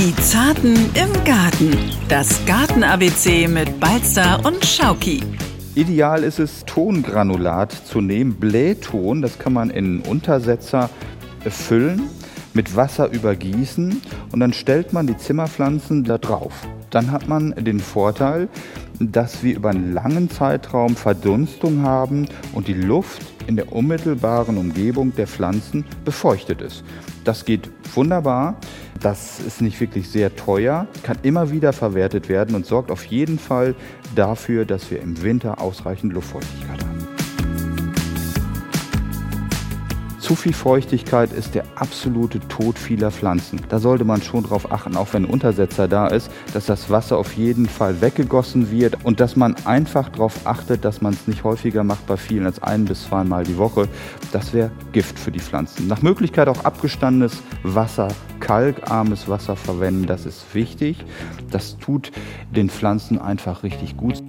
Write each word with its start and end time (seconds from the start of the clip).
Die 0.00 0.16
Zarten 0.16 0.76
im 0.94 1.24
Garten. 1.26 1.76
Das 2.08 2.46
Garten-ABC 2.46 3.46
mit 3.48 3.80
Balzer 3.80 4.40
und 4.46 4.64
Schauki. 4.64 5.22
Ideal 5.74 6.24
ist 6.24 6.38
es, 6.38 6.64
Tongranulat 6.64 7.70
zu 7.70 8.00
nehmen, 8.00 8.32
Blähton. 8.36 9.20
Das 9.20 9.38
kann 9.38 9.52
man 9.52 9.68
in 9.68 10.00
Untersetzer 10.00 10.88
füllen, 11.50 12.08
mit 12.54 12.74
Wasser 12.76 13.12
übergießen 13.12 14.00
und 14.32 14.40
dann 14.40 14.54
stellt 14.54 14.94
man 14.94 15.06
die 15.06 15.18
Zimmerpflanzen 15.18 16.04
da 16.04 16.16
drauf. 16.16 16.54
Dann 16.88 17.10
hat 17.10 17.28
man 17.28 17.54
den 17.62 17.78
Vorteil, 17.78 18.48
dass 19.00 19.42
wir 19.42 19.54
über 19.54 19.68
einen 19.68 19.92
langen 19.92 20.30
Zeitraum 20.30 20.96
Verdunstung 20.96 21.82
haben 21.82 22.26
und 22.54 22.68
die 22.68 22.72
Luft 22.72 23.20
in 23.50 23.56
der 23.56 23.72
unmittelbaren 23.72 24.56
Umgebung 24.56 25.12
der 25.16 25.26
Pflanzen 25.26 25.84
befeuchtet 26.04 26.62
ist. 26.62 26.84
Das 27.24 27.44
geht 27.44 27.68
wunderbar. 27.96 28.54
Das 29.00 29.40
ist 29.40 29.60
nicht 29.60 29.80
wirklich 29.80 30.08
sehr 30.08 30.36
teuer, 30.36 30.86
kann 31.02 31.18
immer 31.22 31.50
wieder 31.50 31.72
verwertet 31.72 32.28
werden 32.28 32.54
und 32.54 32.64
sorgt 32.64 32.92
auf 32.92 33.04
jeden 33.06 33.40
Fall 33.40 33.74
dafür, 34.14 34.64
dass 34.64 34.90
wir 34.90 35.00
im 35.00 35.20
Winter 35.22 35.60
ausreichend 35.60 36.12
Luftfeuchtigkeit 36.12 36.84
haben. 36.84 36.89
Zu 40.30 40.36
viel 40.36 40.52
Feuchtigkeit 40.52 41.32
ist 41.32 41.56
der 41.56 41.64
absolute 41.74 42.38
Tod 42.46 42.78
vieler 42.78 43.10
Pflanzen. 43.10 43.60
Da 43.68 43.80
sollte 43.80 44.04
man 44.04 44.22
schon 44.22 44.44
darauf 44.44 44.70
achten, 44.70 44.96
auch 44.96 45.12
wenn 45.12 45.24
ein 45.24 45.28
Untersetzer 45.28 45.88
da 45.88 46.06
ist, 46.06 46.30
dass 46.54 46.66
das 46.66 46.88
Wasser 46.88 47.18
auf 47.18 47.32
jeden 47.32 47.66
Fall 47.66 48.00
weggegossen 48.00 48.70
wird 48.70 49.04
und 49.04 49.18
dass 49.18 49.34
man 49.34 49.56
einfach 49.64 50.08
darauf 50.08 50.46
achtet, 50.46 50.84
dass 50.84 51.02
man 51.02 51.14
es 51.14 51.26
nicht 51.26 51.42
häufiger 51.42 51.82
macht 51.82 52.06
bei 52.06 52.16
vielen 52.16 52.46
als 52.46 52.62
ein 52.62 52.84
bis 52.84 53.06
zweimal 53.08 53.42
die 53.42 53.58
Woche. 53.58 53.88
Das 54.30 54.52
wäre 54.52 54.70
Gift 54.92 55.18
für 55.18 55.32
die 55.32 55.40
Pflanzen. 55.40 55.88
Nach 55.88 56.00
Möglichkeit 56.00 56.46
auch 56.46 56.64
abgestandenes 56.64 57.42
Wasser, 57.64 58.06
kalkarmes 58.38 59.28
Wasser 59.28 59.56
verwenden, 59.56 60.06
das 60.06 60.26
ist 60.26 60.54
wichtig. 60.54 61.04
Das 61.50 61.76
tut 61.78 62.12
den 62.54 62.70
Pflanzen 62.70 63.18
einfach 63.18 63.64
richtig 63.64 63.96
gut. 63.96 64.22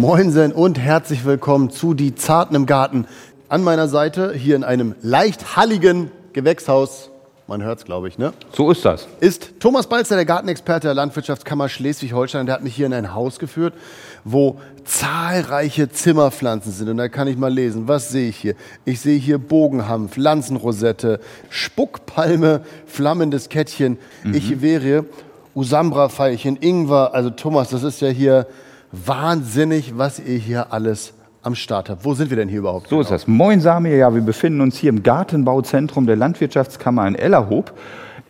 Moinsen 0.00 0.52
und 0.52 0.78
herzlich 0.78 1.26
willkommen 1.26 1.68
zu 1.68 1.92
Die 1.92 2.14
Zarten 2.14 2.54
im 2.54 2.64
Garten. 2.64 3.06
An 3.50 3.62
meiner 3.62 3.86
Seite, 3.86 4.32
hier 4.32 4.56
in 4.56 4.64
einem 4.64 4.94
leicht 5.02 5.56
halligen 5.56 6.10
Gewächshaus, 6.32 7.10
man 7.46 7.62
hört 7.62 7.80
es, 7.80 7.84
glaube 7.84 8.08
ich, 8.08 8.16
ne? 8.16 8.32
So 8.50 8.70
ist 8.70 8.82
das. 8.82 9.06
Ist 9.20 9.60
Thomas 9.60 9.88
Balzer, 9.88 10.16
der 10.16 10.24
Gartenexperte 10.24 10.86
der 10.86 10.94
Landwirtschaftskammer 10.94 11.68
Schleswig-Holstein. 11.68 12.46
Der 12.46 12.54
hat 12.54 12.64
mich 12.64 12.74
hier 12.74 12.86
in 12.86 12.94
ein 12.94 13.12
Haus 13.12 13.38
geführt, 13.38 13.74
wo 14.24 14.58
zahlreiche 14.86 15.90
Zimmerpflanzen 15.90 16.72
sind. 16.72 16.88
Und 16.88 16.96
da 16.96 17.08
kann 17.08 17.28
ich 17.28 17.36
mal 17.36 17.52
lesen, 17.52 17.86
was 17.86 18.08
sehe 18.08 18.30
ich 18.30 18.38
hier? 18.38 18.54
Ich 18.86 19.02
sehe 19.02 19.18
hier 19.18 19.36
Bogenhanf, 19.36 20.16
Lanzenrosette, 20.16 21.20
Spuckpalme, 21.50 22.62
flammendes 22.86 23.50
Kettchen. 23.50 23.98
Mhm. 24.24 24.32
Ich 24.32 24.62
wäre 24.62 25.04
Usambra-Veilchen, 25.54 26.56
Ingwer. 26.56 27.12
Also 27.12 27.28
Thomas, 27.28 27.68
das 27.68 27.82
ist 27.82 28.00
ja 28.00 28.08
hier 28.08 28.46
wahnsinnig, 28.92 29.96
was 29.96 30.18
ihr 30.18 30.38
hier 30.38 30.72
alles 30.72 31.12
am 31.42 31.54
Start 31.54 31.88
habt. 31.88 32.04
Wo 32.04 32.14
sind 32.14 32.30
wir 32.30 32.36
denn 32.36 32.48
hier 32.48 32.58
überhaupt? 32.58 32.88
So 32.88 32.96
genau? 32.96 33.02
ist 33.02 33.10
das. 33.10 33.26
Moin 33.26 33.60
Samir, 33.60 33.96
ja, 33.96 34.14
wir 34.14 34.22
befinden 34.22 34.60
uns 34.60 34.76
hier 34.76 34.90
im 34.90 35.02
Gartenbauzentrum 35.02 36.06
der 36.06 36.16
Landwirtschaftskammer 36.16 37.06
in 37.06 37.14
Ellerhob 37.14 37.72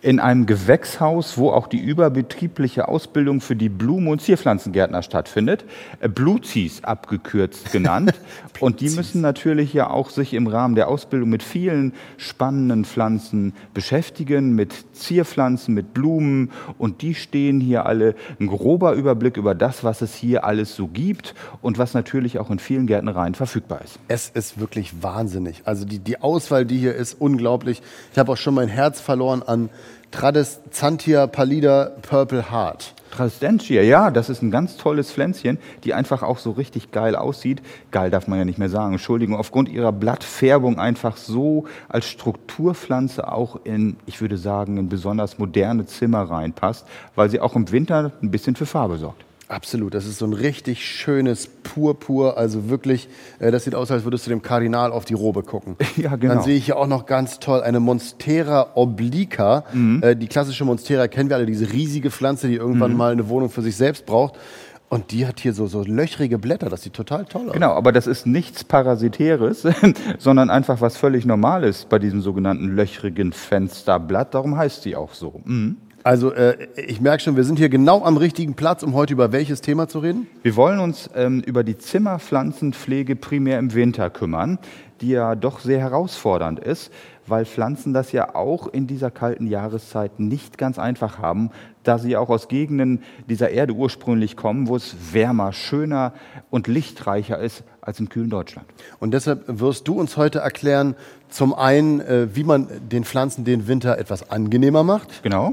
in 0.01 0.19
einem 0.19 0.47
Gewächshaus, 0.47 1.37
wo 1.37 1.51
auch 1.51 1.67
die 1.67 1.79
überbetriebliche 1.79 2.87
Ausbildung 2.87 3.39
für 3.39 3.55
die 3.55 3.69
Blumen- 3.69 4.07
und 4.07 4.21
Zierpflanzengärtner 4.21 5.03
stattfindet. 5.03 5.63
Äh, 5.99 6.09
Bluzis 6.09 6.83
abgekürzt 6.83 7.71
genannt. 7.71 8.13
und 8.59 8.81
die 8.81 8.89
müssen 8.89 9.21
natürlich 9.21 9.73
ja 9.73 9.89
auch 9.89 10.09
sich 10.09 10.33
im 10.33 10.47
Rahmen 10.47 10.75
der 10.75 10.87
Ausbildung 10.87 11.29
mit 11.29 11.43
vielen 11.43 11.93
spannenden 12.17 12.83
Pflanzen 12.83 13.53
beschäftigen, 13.73 14.55
mit 14.55 14.73
Zierpflanzen, 14.93 15.75
mit 15.75 15.93
Blumen. 15.93 16.51
Und 16.79 17.03
die 17.03 17.13
stehen 17.13 17.61
hier 17.61 17.85
alle 17.85 18.15
ein 18.39 18.47
grober 18.47 18.93
Überblick 18.93 19.37
über 19.37 19.53
das, 19.53 19.83
was 19.83 20.01
es 20.01 20.15
hier 20.15 20.45
alles 20.45 20.75
so 20.75 20.87
gibt 20.87 21.35
und 21.61 21.77
was 21.77 21.93
natürlich 21.93 22.39
auch 22.39 22.49
in 22.49 22.57
vielen 22.57 22.87
Gärtnereien 22.87 23.35
verfügbar 23.35 23.81
ist. 23.83 23.99
Es 24.07 24.29
ist 24.29 24.59
wirklich 24.59 25.03
wahnsinnig. 25.03 25.61
Also 25.65 25.85
die, 25.85 25.99
die 25.99 26.21
Auswahl, 26.21 26.65
die 26.65 26.79
hier 26.79 26.95
ist, 26.95 27.13
unglaublich. 27.19 27.83
Ich 28.11 28.17
habe 28.17 28.31
auch 28.31 28.37
schon 28.37 28.55
mein 28.55 28.67
Herz 28.67 28.99
verloren 28.99 29.43
an 29.43 29.69
Tradescantia 30.11 31.27
pallida 31.27 31.91
Purple 32.01 32.51
Heart. 32.51 32.93
Tradescantia, 33.11 33.81
ja, 33.81 34.09
das 34.09 34.29
ist 34.29 34.41
ein 34.41 34.51
ganz 34.51 34.77
tolles 34.77 35.11
Pflänzchen, 35.11 35.57
die 35.83 35.93
einfach 35.93 36.23
auch 36.23 36.37
so 36.37 36.51
richtig 36.51 36.91
geil 36.91 37.15
aussieht. 37.15 37.61
Geil 37.91 38.09
darf 38.09 38.27
man 38.27 38.39
ja 38.39 38.45
nicht 38.45 38.57
mehr 38.57 38.69
sagen, 38.69 38.93
Entschuldigung, 38.93 39.35
aufgrund 39.35 39.69
ihrer 39.69 39.91
Blattfärbung 39.91 40.79
einfach 40.79 41.17
so 41.17 41.65
als 41.89 42.07
Strukturpflanze 42.07 43.31
auch 43.31 43.59
in, 43.65 43.97
ich 44.05 44.21
würde 44.21 44.37
sagen, 44.37 44.77
in 44.77 44.89
besonders 44.89 45.39
moderne 45.39 45.85
Zimmer 45.85 46.23
reinpasst, 46.23 46.85
weil 47.15 47.29
sie 47.29 47.39
auch 47.39 47.55
im 47.55 47.71
Winter 47.71 48.11
ein 48.21 48.31
bisschen 48.31 48.55
für 48.55 48.65
Farbe 48.65 48.97
sorgt. 48.97 49.25
Absolut, 49.51 49.93
das 49.93 50.05
ist 50.05 50.17
so 50.17 50.25
ein 50.25 50.31
richtig 50.31 50.85
schönes 50.85 51.47
Purpur, 51.47 52.37
also 52.37 52.69
wirklich, 52.69 53.09
äh, 53.39 53.51
das 53.51 53.65
sieht 53.65 53.75
aus, 53.75 53.91
als 53.91 54.05
würdest 54.05 54.25
du 54.25 54.29
dem 54.29 54.41
Kardinal 54.41 54.93
auf 54.93 55.03
die 55.03 55.13
Robe 55.13 55.43
gucken. 55.43 55.75
Ja, 55.97 56.15
genau. 56.15 56.35
Dann 56.35 56.43
sehe 56.43 56.55
ich 56.55 56.65
hier 56.65 56.77
auch 56.77 56.87
noch 56.87 57.05
ganz 57.05 57.39
toll 57.39 57.61
eine 57.61 57.81
Monstera 57.81 58.71
obliqua. 58.75 59.65
Mhm. 59.73 60.01
Äh, 60.01 60.15
die 60.15 60.27
klassische 60.27 60.63
Monstera 60.63 61.09
kennen 61.09 61.29
wir 61.29 61.35
alle, 61.35 61.45
diese 61.45 61.69
riesige 61.69 62.11
Pflanze, 62.11 62.47
die 62.47 62.55
irgendwann 62.55 62.91
mhm. 62.91 62.97
mal 62.97 63.11
eine 63.11 63.27
Wohnung 63.27 63.49
für 63.49 63.61
sich 63.61 63.75
selbst 63.75 64.05
braucht. 64.05 64.39
Und 64.87 65.11
die 65.11 65.27
hat 65.27 65.41
hier 65.41 65.53
so, 65.53 65.67
so 65.67 65.83
löchrige 65.83 66.37
Blätter, 66.37 66.69
das 66.69 66.83
sieht 66.83 66.93
total 66.93 67.25
toll 67.25 67.47
aus. 67.47 67.53
Genau, 67.53 67.71
aber 67.71 67.91
das 67.91 68.07
ist 68.07 68.25
nichts 68.25 68.63
Parasitäres, 68.63 69.67
sondern 70.17 70.49
einfach 70.49 70.79
was 70.79 70.95
völlig 70.95 71.25
Normales 71.25 71.85
bei 71.89 71.99
diesem 71.99 72.21
sogenannten 72.21 72.75
löchrigen 72.75 73.33
Fensterblatt. 73.33 74.33
Darum 74.33 74.57
heißt 74.57 74.83
sie 74.83 74.95
auch 74.95 75.13
so. 75.13 75.41
Mhm. 75.43 75.75
Also 76.03 76.33
äh, 76.33 76.67
ich 76.75 76.99
merke 76.99 77.23
schon, 77.23 77.35
wir 77.35 77.43
sind 77.43 77.59
hier 77.59 77.69
genau 77.69 78.03
am 78.03 78.17
richtigen 78.17 78.55
Platz, 78.55 78.81
um 78.81 78.95
heute 78.95 79.13
über 79.13 79.31
welches 79.31 79.61
Thema 79.61 79.87
zu 79.87 79.99
reden? 79.99 80.25
Wir 80.41 80.55
wollen 80.55 80.79
uns 80.79 81.09
ähm, 81.15 81.41
über 81.41 81.63
die 81.63 81.77
Zimmerpflanzenpflege 81.77 83.15
primär 83.15 83.59
im 83.59 83.75
Winter 83.75 84.09
kümmern, 84.09 84.57
die 85.01 85.09
ja 85.09 85.35
doch 85.35 85.59
sehr 85.59 85.79
herausfordernd 85.79 86.59
ist, 86.59 86.91
weil 87.27 87.45
Pflanzen 87.45 87.93
das 87.93 88.11
ja 88.13 88.33
auch 88.33 88.67
in 88.67 88.87
dieser 88.87 89.11
kalten 89.11 89.45
Jahreszeit 89.45 90.19
nicht 90.19 90.57
ganz 90.57 90.79
einfach 90.79 91.19
haben, 91.19 91.51
da 91.83 91.99
sie 91.99 92.17
auch 92.17 92.29
aus 92.29 92.47
Gegenden 92.47 93.03
dieser 93.29 93.51
Erde 93.51 93.73
ursprünglich 93.73 94.35
kommen, 94.35 94.67
wo 94.67 94.75
es 94.75 95.13
wärmer, 95.13 95.53
schöner 95.53 96.13
und 96.49 96.67
lichtreicher 96.67 97.37
ist 97.37 97.63
als 97.81 97.99
im 97.99 98.09
kühlen 98.09 98.29
Deutschland. 98.29 98.67
Und 98.99 99.13
deshalb 99.13 99.43
wirst 99.47 99.87
du 99.87 99.99
uns 99.99 100.17
heute 100.17 100.39
erklären, 100.39 100.95
zum 101.29 101.53
einen, 101.53 102.01
äh, 102.01 102.27
wie 102.35 102.43
man 102.43 102.67
den 102.89 103.03
Pflanzen 103.03 103.43
den 103.43 103.67
Winter 103.67 103.97
etwas 103.97 104.29
angenehmer 104.29 104.83
macht. 104.83 105.23
Genau. 105.23 105.51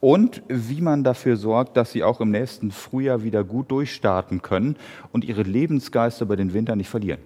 Und 0.00 0.42
wie 0.48 0.80
man 0.80 1.04
dafür 1.04 1.36
sorgt, 1.36 1.76
dass 1.76 1.92
sie 1.92 2.02
auch 2.02 2.20
im 2.20 2.30
nächsten 2.30 2.70
Frühjahr 2.70 3.22
wieder 3.22 3.42
gut 3.44 3.70
durchstarten 3.70 4.42
können 4.42 4.76
und 5.12 5.24
ihre 5.24 5.42
Lebensgeister 5.42 6.24
über 6.24 6.36
den 6.36 6.52
Winter 6.52 6.76
nicht 6.76 6.90
verlieren. 6.90 7.20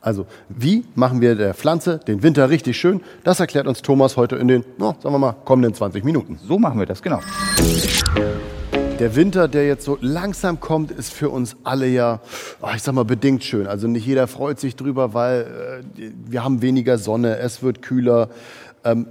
Also, 0.00 0.26
wie 0.48 0.84
machen 0.94 1.20
wir 1.20 1.34
der 1.34 1.54
Pflanze 1.54 1.98
den 2.06 2.22
Winter 2.22 2.48
richtig 2.48 2.76
schön? 2.76 3.00
Das 3.24 3.40
erklärt 3.40 3.66
uns 3.66 3.82
Thomas 3.82 4.16
heute 4.16 4.36
in 4.36 4.46
den, 4.48 4.64
oh, 4.78 4.94
sagen 5.00 5.14
wir 5.14 5.18
mal, 5.18 5.34
kommenden 5.44 5.74
20 5.74 6.04
Minuten. 6.04 6.38
So 6.46 6.58
machen 6.58 6.78
wir 6.78 6.86
das, 6.86 7.02
genau. 7.02 7.20
Der 8.98 9.14
Winter, 9.14 9.46
der 9.46 9.66
jetzt 9.66 9.84
so 9.84 9.98
langsam 10.00 10.58
kommt, 10.58 10.90
ist 10.90 11.12
für 11.12 11.28
uns 11.28 11.56
alle 11.64 11.86
ja, 11.86 12.20
oh, 12.62 12.68
ich 12.74 12.82
sag 12.82 12.94
mal, 12.94 13.04
bedingt 13.04 13.44
schön. 13.44 13.66
Also 13.66 13.88
nicht 13.88 14.06
jeder 14.06 14.26
freut 14.26 14.58
sich 14.58 14.74
drüber, 14.74 15.12
weil 15.12 15.82
äh, 15.98 16.10
wir 16.24 16.42
haben 16.42 16.62
weniger 16.62 16.96
Sonne, 16.96 17.36
es 17.36 17.62
wird 17.62 17.82
kühler. 17.82 18.30
Ähm, 18.84 19.06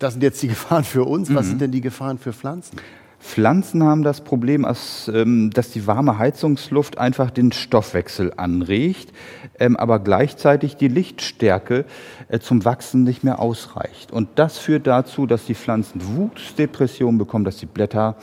das 0.00 0.14
sind 0.14 0.24
jetzt 0.24 0.42
die 0.42 0.48
Gefahren 0.48 0.82
für 0.82 1.04
uns. 1.04 1.32
Was 1.32 1.46
mhm. 1.46 1.50
sind 1.50 1.60
denn 1.60 1.70
die 1.70 1.80
Gefahren 1.80 2.18
für 2.18 2.32
Pflanzen? 2.32 2.78
Pflanzen 3.20 3.82
haben 3.82 4.02
das 4.02 4.20
Problem, 4.20 4.66
ähm, 5.08 5.50
dass 5.50 5.70
die 5.70 5.86
warme 5.86 6.18
Heizungsluft 6.18 6.98
einfach 6.98 7.30
den 7.30 7.52
Stoffwechsel 7.52 8.32
anregt, 8.36 9.12
ähm, 9.58 9.76
aber 9.76 9.98
gleichzeitig 9.98 10.76
die 10.76 10.88
Lichtstärke 10.88 11.84
äh, 12.28 12.38
zum 12.38 12.64
Wachsen 12.64 13.02
nicht 13.02 13.24
mehr 13.24 13.40
ausreicht. 13.40 14.12
Und 14.12 14.28
das 14.36 14.58
führt 14.58 14.86
dazu, 14.86 15.26
dass 15.26 15.46
die 15.46 15.54
Pflanzen 15.54 16.00
Wuchsdepressionen 16.16 17.18
bekommen, 17.18 17.44
dass 17.44 17.56
die 17.56 17.66
Blätter 17.66 18.16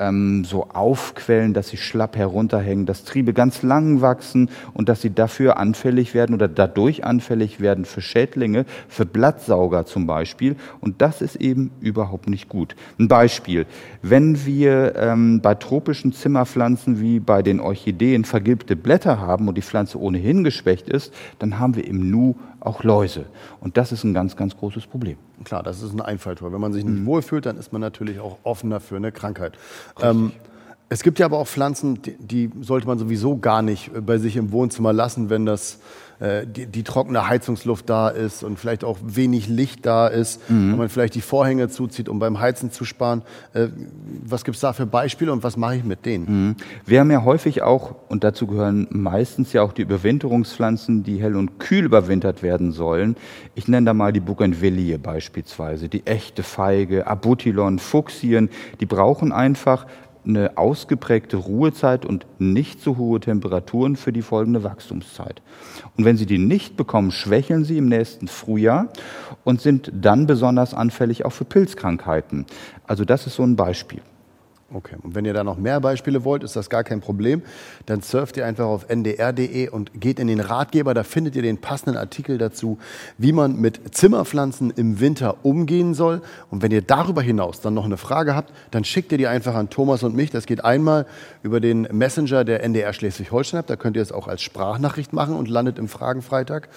ähm, 0.00 0.44
so 0.44 0.68
aufquellen, 0.70 1.54
dass 1.54 1.68
sie 1.68 1.76
schlapp 1.76 2.16
herunterhängen, 2.16 2.86
dass 2.86 3.04
Triebe 3.04 3.32
ganz 3.32 3.62
lang 3.62 4.00
wachsen 4.00 4.50
und 4.74 4.88
dass 4.88 5.02
sie 5.02 5.14
dafür 5.14 5.58
anfällig 5.58 6.14
werden 6.14 6.34
oder 6.34 6.48
dadurch 6.48 7.04
anfällig 7.04 7.60
werden 7.60 7.84
für 7.84 8.00
Schädlinge, 8.00 8.64
für 8.88 9.06
Blattsauger 9.06 9.86
zum 9.86 10.06
Beispiel. 10.06 10.56
Und 10.80 11.02
das 11.02 11.20
ist 11.20 11.36
eben 11.36 11.70
überhaupt 11.80 12.28
nicht 12.28 12.48
gut. 12.48 12.74
Ein 12.98 13.08
Beispiel, 13.08 13.66
wenn 14.02 14.44
wir 14.46 14.96
ähm, 14.96 15.40
bei 15.40 15.54
tropischen 15.54 16.12
Zimmerpflanzen 16.12 17.00
wie 17.00 17.20
bei 17.20 17.42
den 17.42 17.60
Orchideen 17.60 18.24
vergilbte 18.24 18.76
Blätter 18.76 19.20
haben 19.20 19.46
und 19.46 19.56
die 19.56 19.62
Pflanze 19.62 20.00
ohnehin 20.00 20.42
geschwächt 20.42 20.88
ist, 20.88 21.12
dann 21.38 21.58
haben 21.58 21.76
wir 21.76 21.86
im 21.86 22.10
Nu 22.10 22.34
auch 22.60 22.82
Läuse. 22.82 23.26
Und 23.60 23.76
das 23.76 23.92
ist 23.92 24.04
ein 24.04 24.14
ganz, 24.14 24.36
ganz 24.36 24.56
großes 24.56 24.86
Problem. 24.86 25.16
Klar, 25.44 25.62
das 25.62 25.82
ist 25.82 25.92
ein 25.92 26.00
Einfalltor. 26.00 26.52
Wenn 26.52 26.60
man 26.60 26.72
sich 26.72 26.84
nicht 26.84 27.00
mhm. 27.00 27.06
wohlfühlt, 27.06 27.46
dann 27.46 27.56
ist 27.56 27.72
man 27.72 27.80
natürlich 27.80 28.20
auch 28.20 28.38
offener 28.42 28.80
für 28.80 28.96
eine 28.96 29.12
Krankheit. 29.12 29.58
Ähm, 30.00 30.32
es 30.88 31.02
gibt 31.02 31.18
ja 31.18 31.26
aber 31.26 31.38
auch 31.38 31.46
Pflanzen, 31.46 32.02
die, 32.02 32.16
die, 32.18 32.50
sollte 32.60 32.86
man 32.86 32.98
sowieso 32.98 33.38
gar 33.38 33.62
nicht 33.62 33.90
bei 34.04 34.18
sich 34.18 34.36
im 34.36 34.52
Wohnzimmer 34.52 34.92
lassen, 34.92 35.30
wenn 35.30 35.46
das 35.46 35.78
äh, 36.20 36.46
die, 36.46 36.66
die, 36.66 36.82
trockene 36.82 37.28
Heizungsluft 37.28 37.88
da 37.88 38.08
ist 38.08 38.44
und 38.44 38.58
vielleicht 38.58 38.84
auch 38.84 38.98
wenig 39.02 39.48
Licht 39.48 39.86
da 39.86 40.06
ist, 40.06 40.50
mhm. 40.50 40.72
und 40.72 40.78
man 40.78 40.88
vielleicht 40.88 41.14
die 41.14 41.20
Vorhänge 41.20 41.68
zuzieht, 41.68 42.08
um 42.08 42.18
beim 42.18 42.40
Heizen 42.40 42.70
zu 42.70 42.84
sparen. 42.84 43.22
Äh, 43.54 43.68
was 44.22 44.44
gibt 44.44 44.56
es 44.56 44.60
da 44.60 44.72
für 44.72 44.86
Beispiele 44.86 45.32
und 45.32 45.42
was 45.42 45.56
mache 45.56 45.76
ich 45.76 45.84
mit 45.84 46.04
denen? 46.04 46.48
Mhm. 46.48 46.56
Wir 46.84 47.00
haben 47.00 47.10
ja 47.10 47.24
häufig 47.24 47.62
auch, 47.62 47.94
und 48.08 48.22
dazu 48.22 48.46
gehören 48.46 48.86
meistens 48.90 49.52
ja 49.52 49.62
auch 49.62 49.72
die 49.72 49.82
Überwinterungspflanzen, 49.82 51.02
die 51.02 51.20
hell 51.20 51.36
und 51.36 51.58
kühl 51.58 51.84
überwintert 51.84 52.42
werden 52.42 52.72
sollen. 52.72 53.16
Ich 53.54 53.66
nenne 53.66 53.86
da 53.86 53.94
mal 53.94 54.12
die 54.12 54.20
Bougainvillee 54.20 54.98
beispielsweise, 54.98 55.88
die 55.88 56.06
echte 56.06 56.42
Feige, 56.42 57.06
Abutilon, 57.06 57.78
Fuchsien, 57.78 58.50
die 58.80 58.86
brauchen 58.86 59.32
einfach 59.32 59.86
eine 60.36 60.56
ausgeprägte 60.56 61.36
Ruhezeit 61.36 62.06
und 62.06 62.26
nicht 62.38 62.80
zu 62.80 62.96
hohe 62.96 63.20
Temperaturen 63.20 63.96
für 63.96 64.12
die 64.12 64.22
folgende 64.22 64.64
Wachstumszeit. 64.64 65.42
Und 65.96 66.04
wenn 66.04 66.16
Sie 66.16 66.26
die 66.26 66.38
nicht 66.38 66.76
bekommen, 66.76 67.10
schwächeln 67.10 67.64
sie 67.64 67.78
im 67.78 67.88
nächsten 67.88 68.28
Frühjahr 68.28 68.88
und 69.44 69.60
sind 69.60 69.90
dann 69.94 70.26
besonders 70.26 70.74
anfällig 70.74 71.24
auch 71.24 71.32
für 71.32 71.44
Pilzkrankheiten. 71.44 72.46
Also 72.86 73.04
das 73.04 73.26
ist 73.26 73.36
so 73.36 73.42
ein 73.42 73.56
Beispiel. 73.56 74.00
Okay, 74.72 74.94
und 75.02 75.16
wenn 75.16 75.24
ihr 75.24 75.34
da 75.34 75.42
noch 75.42 75.58
mehr 75.58 75.80
Beispiele 75.80 76.22
wollt, 76.22 76.44
ist 76.44 76.54
das 76.54 76.70
gar 76.70 76.84
kein 76.84 77.00
Problem. 77.00 77.42
Dann 77.86 78.02
surft 78.02 78.36
ihr 78.36 78.46
einfach 78.46 78.66
auf 78.66 78.88
ndr.de 78.88 79.68
und 79.68 80.00
geht 80.00 80.20
in 80.20 80.28
den 80.28 80.38
Ratgeber. 80.38 80.94
Da 80.94 81.02
findet 81.02 81.34
ihr 81.34 81.42
den 81.42 81.58
passenden 81.58 81.96
Artikel 81.96 82.38
dazu, 82.38 82.78
wie 83.18 83.32
man 83.32 83.56
mit 83.56 83.96
Zimmerpflanzen 83.96 84.70
im 84.70 85.00
Winter 85.00 85.38
umgehen 85.42 85.92
soll. 85.92 86.22
Und 86.50 86.62
wenn 86.62 86.70
ihr 86.70 86.82
darüber 86.82 87.20
hinaus 87.20 87.60
dann 87.60 87.74
noch 87.74 87.84
eine 87.84 87.96
Frage 87.96 88.36
habt, 88.36 88.52
dann 88.70 88.84
schickt 88.84 89.10
ihr 89.10 89.18
die 89.18 89.26
einfach 89.26 89.56
an 89.56 89.70
Thomas 89.70 90.04
und 90.04 90.14
mich. 90.14 90.30
Das 90.30 90.46
geht 90.46 90.64
einmal 90.64 91.04
über 91.42 91.58
den 91.58 91.88
Messenger 91.90 92.44
der 92.44 92.62
NDR 92.62 92.92
Schleswig-Holstein. 92.92 93.64
Da 93.66 93.74
könnt 93.74 93.96
ihr 93.96 94.02
es 94.02 94.12
auch 94.12 94.28
als 94.28 94.40
Sprachnachricht 94.40 95.12
machen 95.12 95.34
und 95.34 95.48
landet 95.48 95.80
im 95.80 95.88
Fragenfreitag. 95.88 96.68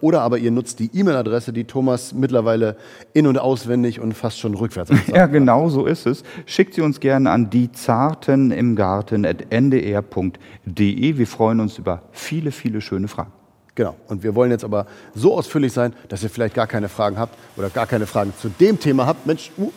Oder 0.00 0.22
aber 0.22 0.38
ihr 0.38 0.50
nutzt 0.50 0.78
die 0.78 0.90
E-Mail-Adresse, 0.92 1.52
die 1.52 1.64
Thomas 1.64 2.14
mittlerweile 2.14 2.76
in- 3.14 3.26
und 3.26 3.38
auswendig 3.38 4.00
und 4.00 4.14
fast 4.14 4.38
schon 4.38 4.54
rückwärts 4.54 4.90
sagt. 4.92 5.08
Ja, 5.08 5.26
genau 5.26 5.68
so 5.68 5.86
ist 5.86 6.06
es. 6.06 6.22
Schickt 6.46 6.74
sie 6.74 6.82
uns 6.82 7.00
gerne 7.00 7.30
an 7.30 7.50
die 7.50 7.72
Zarten 7.72 8.50
im 8.50 8.76
Garten 8.76 9.24
ndr.de. 9.24 11.18
Wir 11.18 11.26
freuen 11.26 11.60
uns 11.60 11.78
über 11.78 12.02
viele, 12.12 12.52
viele 12.52 12.80
schöne 12.80 13.08
Fragen. 13.08 13.32
Genau. 13.74 13.94
Und 14.08 14.24
wir 14.24 14.34
wollen 14.34 14.50
jetzt 14.50 14.64
aber 14.64 14.86
so 15.14 15.36
ausführlich 15.36 15.72
sein, 15.72 15.92
dass 16.08 16.22
ihr 16.22 16.30
vielleicht 16.30 16.54
gar 16.54 16.66
keine 16.66 16.88
Fragen 16.88 17.16
habt 17.16 17.38
oder 17.56 17.70
gar 17.70 17.86
keine 17.86 18.06
Fragen 18.06 18.32
zu 18.36 18.48
dem 18.48 18.80
Thema 18.80 19.06
habt. 19.06 19.26
Mensch, 19.26 19.52
uh, 19.56 19.70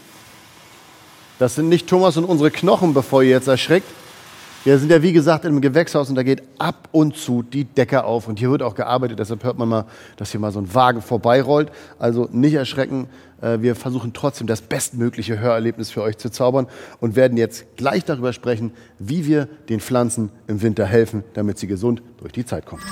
das 1.38 1.56
sind 1.56 1.70
nicht 1.70 1.88
Thomas 1.88 2.18
und 2.18 2.26
unsere 2.26 2.52
Knochen, 2.52 2.94
bevor 2.94 3.24
ihr 3.24 3.30
jetzt 3.30 3.48
erschreckt. 3.48 3.88
Wir 4.64 4.78
sind 4.78 4.92
ja 4.92 5.02
wie 5.02 5.12
gesagt 5.12 5.44
im 5.46 5.60
Gewächshaus 5.60 6.10
und 6.10 6.16
da 6.16 6.22
geht 6.22 6.44
ab 6.60 6.88
und 6.92 7.18
zu 7.18 7.42
die 7.42 7.64
Decke 7.64 8.04
auf 8.04 8.28
und 8.28 8.38
hier 8.38 8.52
wird 8.52 8.62
auch 8.62 8.76
gearbeitet. 8.76 9.18
Deshalb 9.18 9.44
hört 9.44 9.58
man 9.58 9.68
mal, 9.68 9.86
dass 10.18 10.30
hier 10.30 10.40
mal 10.40 10.52
so 10.52 10.60
ein 10.60 10.72
Wagen 10.76 11.02
vorbeirollt. 11.02 11.72
Also 11.98 12.30
nicht 12.32 12.54
erschrecken. 12.54 13.08
Äh, 13.42 13.62
wir 13.62 13.76
versuchen 13.76 14.14
trotzdem 14.14 14.46
das 14.46 14.62
bestmögliche 14.62 15.40
Hörerlebnis 15.40 15.90
für 15.90 16.04
euch 16.04 16.20
zu 16.20 16.30
zaubern 16.30 16.68
und 17.00 17.16
werden 17.16 17.38
jetzt 17.38 17.76
gleich 17.76 18.06
darüber 18.06 18.34
sprechen, 18.34 18.72
wie 19.00 19.26
wir 19.26 19.48
den 19.68 19.80
Pflanzen 19.80 20.30
im 20.46 20.62
Winter 20.62 20.86
helfen, 20.86 21.24
damit 21.34 21.58
sie 21.58 21.66
gesund 21.66 22.04
durch 22.20 22.32
die 22.32 22.46
Zeit 22.46 22.68
kommen. 22.68 22.84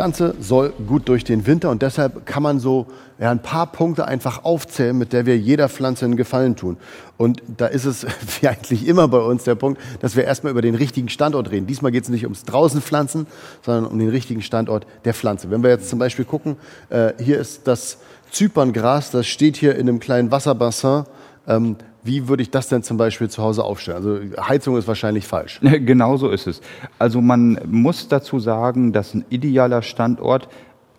Pflanze 0.00 0.34
soll 0.40 0.72
gut 0.86 1.10
durch 1.10 1.24
den 1.24 1.46
Winter 1.46 1.68
und 1.68 1.82
deshalb 1.82 2.24
kann 2.24 2.42
man 2.42 2.58
so 2.58 2.86
ja, 3.18 3.30
ein 3.30 3.42
paar 3.42 3.66
Punkte 3.66 4.08
einfach 4.08 4.44
aufzählen, 4.44 4.96
mit 4.96 5.12
der 5.12 5.26
wir 5.26 5.36
jeder 5.36 5.68
Pflanze 5.68 6.06
einen 6.06 6.16
Gefallen 6.16 6.56
tun. 6.56 6.78
Und 7.18 7.42
da 7.58 7.66
ist 7.66 7.84
es 7.84 8.06
wie 8.40 8.48
eigentlich 8.48 8.88
immer 8.88 9.08
bei 9.08 9.18
uns 9.18 9.44
der 9.44 9.56
Punkt, 9.56 9.78
dass 10.00 10.16
wir 10.16 10.24
erstmal 10.24 10.52
über 10.52 10.62
den 10.62 10.74
richtigen 10.74 11.10
Standort 11.10 11.50
reden. 11.50 11.66
Diesmal 11.66 11.92
geht 11.92 12.04
es 12.04 12.08
nicht 12.08 12.24
ums 12.24 12.44
Draußenpflanzen, 12.44 13.26
sondern 13.60 13.92
um 13.92 13.98
den 13.98 14.08
richtigen 14.08 14.40
Standort 14.40 14.86
der 15.04 15.12
Pflanze. 15.12 15.50
Wenn 15.50 15.62
wir 15.62 15.68
jetzt 15.68 15.90
zum 15.90 15.98
Beispiel 15.98 16.24
gucken, 16.24 16.56
äh, 16.88 17.12
hier 17.22 17.38
ist 17.38 17.68
das 17.68 17.98
Zyperngras, 18.30 19.10
das 19.10 19.26
steht 19.26 19.58
hier 19.58 19.74
in 19.74 19.86
einem 19.86 20.00
kleinen 20.00 20.30
Wasserbassin. 20.30 21.04
Ähm, 21.46 21.76
wie 22.02 22.28
würde 22.28 22.42
ich 22.42 22.50
das 22.50 22.68
denn 22.68 22.82
zum 22.82 22.96
Beispiel 22.96 23.28
zu 23.28 23.42
Hause 23.42 23.64
aufstellen? 23.64 23.96
Also 23.96 24.18
Heizung 24.48 24.76
ist 24.76 24.88
wahrscheinlich 24.88 25.26
falsch. 25.26 25.60
Genau 25.90 26.16
so 26.16 26.30
ist 26.30 26.46
es. 26.46 26.60
Also 26.98 27.20
man 27.20 27.58
muss 27.66 28.08
dazu 28.08 28.38
sagen, 28.38 28.92
dass 28.92 29.14
ein 29.14 29.24
idealer 29.28 29.82
Standort, 29.82 30.48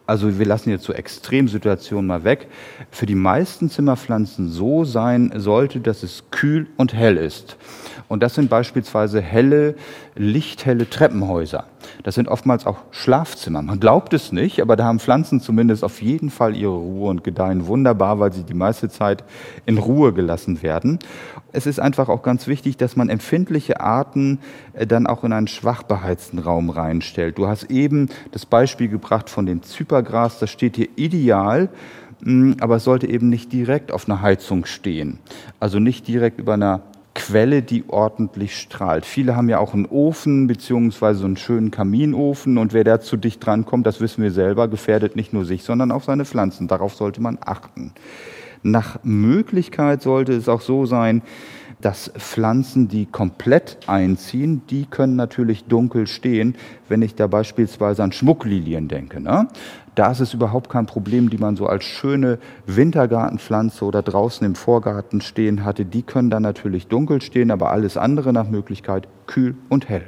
also 0.06 0.38
wir 0.38 0.46
lassen 0.46 0.70
jetzt 0.70 0.84
so 0.84 0.94
Extremsituationen 0.94 2.08
mal 2.08 2.24
weg, 2.24 2.48
für 2.90 3.06
die 3.06 3.16
meisten 3.16 3.70
Zimmerpflanzen 3.70 4.50
so 4.50 4.84
sein 4.84 5.32
sollte, 5.36 5.80
dass 5.80 6.04
es 6.04 6.24
kühl 6.32 6.68
und 6.78 6.94
hell 6.94 7.18
ist. 7.18 7.58
Und 8.12 8.22
das 8.22 8.36
sind 8.36 8.50
beispielsweise 8.50 9.22
helle, 9.22 9.74
lichthelle 10.18 10.90
Treppenhäuser. 10.90 11.64
Das 12.04 12.16
sind 12.16 12.28
oftmals 12.28 12.66
auch 12.66 12.80
Schlafzimmer. 12.92 13.62
Man 13.62 13.80
glaubt 13.80 14.14
es 14.14 14.34
nicht, 14.34 14.62
aber 14.62 14.76
da 14.76 14.84
haben 14.84 15.00
Pflanzen 15.00 15.40
zumindest 15.40 15.82
auf 15.82 16.02
jeden 16.02 16.30
Fall 16.30 16.58
ihre 16.58 16.74
Ruhe 16.74 17.10
und 17.10 17.24
gedeihen 17.24 17.68
wunderbar, 17.68 18.20
weil 18.20 18.34
sie 18.34 18.44
die 18.44 18.54
meiste 18.54 18.90
Zeit 18.90 19.24
in 19.66 19.78
Ruhe 19.78 20.12
gelassen 20.12 20.62
werden. 20.62 21.00
Es 21.54 21.66
ist 21.66 21.80
einfach 21.80 22.10
auch 22.10 22.22
ganz 22.22 22.48
wichtig, 22.48 22.76
dass 22.76 22.98
man 22.98 23.08
empfindliche 23.08 23.80
Arten 23.80 24.40
äh, 24.74 24.86
dann 24.86 25.08
auch 25.08 25.24
in 25.24 25.32
einen 25.32 25.48
schwach 25.48 25.84
beheizten 25.84 26.40
Raum 26.40 26.70
reinstellt. 26.70 27.38
Du 27.38 27.48
hast 27.48 27.72
eben 27.72 28.10
das 28.34 28.46
Beispiel 28.46 28.90
gebracht 28.90 29.30
von 29.30 29.46
dem 29.46 29.64
Zypergras, 29.64 30.38
das 30.38 30.50
steht 30.50 30.76
hier 30.76 30.90
ideal 30.98 31.70
mm, 32.26 32.56
aber 32.60 32.76
es 32.76 32.84
sollte 32.84 33.08
eben 33.08 33.30
nicht 33.30 33.54
direkt 33.54 33.94
auf 33.94 34.10
einer 34.10 34.22
Heizung 34.22 34.66
stehen. 34.66 35.20
Also 35.62 35.80
nicht 35.80 36.10
direkt 36.10 36.42
über 36.42 36.56
einer 36.56 36.82
Quelle, 37.14 37.62
die 37.62 37.84
ordentlich 37.88 38.58
strahlt. 38.58 39.06
Viele 39.06 39.36
haben 39.36 39.50
ja 39.50 39.60
auch 39.60 39.74
einen 39.74 39.86
Ofen 39.86 40.48
beziehungsweise 40.48 41.26
einen 41.26 41.36
schönen 41.36 41.70
Kaminofen 41.70 42.58
und 42.58 42.74
wer 42.74 42.86
da 42.86 43.02
zu 43.02 43.18
dicht 43.18 43.46
drankommt, 43.46 43.86
das 43.86 44.00
wissen 44.00 44.24
wir 44.24 44.32
selber, 44.32 44.70
gefährdet 44.70 45.16
nicht 45.16 45.34
nur 45.34 45.44
sich, 45.44 45.64
sondern 45.64 45.92
auch 45.92 46.04
seine 46.04 46.24
Pflanzen. 46.24 46.68
Darauf 46.68 46.94
sollte 46.96 47.22
man 47.22 47.38
achten. 47.42 47.92
Nach 48.64 49.00
Möglichkeit 49.04 50.02
sollte 50.02 50.34
es 50.34 50.48
auch 50.48 50.62
so 50.62 50.86
sein, 50.86 51.22
dass 51.82 52.12
Pflanzen, 52.18 52.88
die 52.88 53.06
komplett 53.08 53.80
einziehen, 53.88 54.62
die 54.70 54.86
können 54.86 55.16
natürlich 55.16 55.66
dunkel 55.66 56.08
stehen, 56.08 56.56
wenn 56.88 57.02
ich 57.02 57.16
da 57.16 57.28
beispielsweise 57.28 58.04
an 58.04 58.12
Schmucklilien 58.12 58.88
denke. 58.88 59.20
Ne? 59.20 59.48
Da 59.96 60.12
ist 60.12 60.22
es 60.22 60.34
überhaupt 60.34 60.70
kein 60.70 60.86
Problem, 60.86 61.30
die 61.30 61.38
man 61.38 61.56
so 61.58 61.68
als 61.68 61.84
schöne 61.84 62.40
Wintergartenpflanze 62.66 63.84
oder 63.84 64.02
draußen 64.02 64.46
im 64.46 64.56
Vorgarten 64.56 65.20
stehen 65.22 65.66
hatte. 65.66 65.84
Die 65.84 66.02
können 66.02 66.30
dann 66.30 66.44
natürlich 66.44 66.88
dunkel 66.88 67.22
stehen, 67.22 67.52
aber 67.52 67.72
alles 67.72 67.98
andere 67.98 68.32
nach 68.32 68.50
Möglichkeit 68.50 69.08
kühl 69.28 69.56
und 69.70 69.90
hell. 69.90 70.06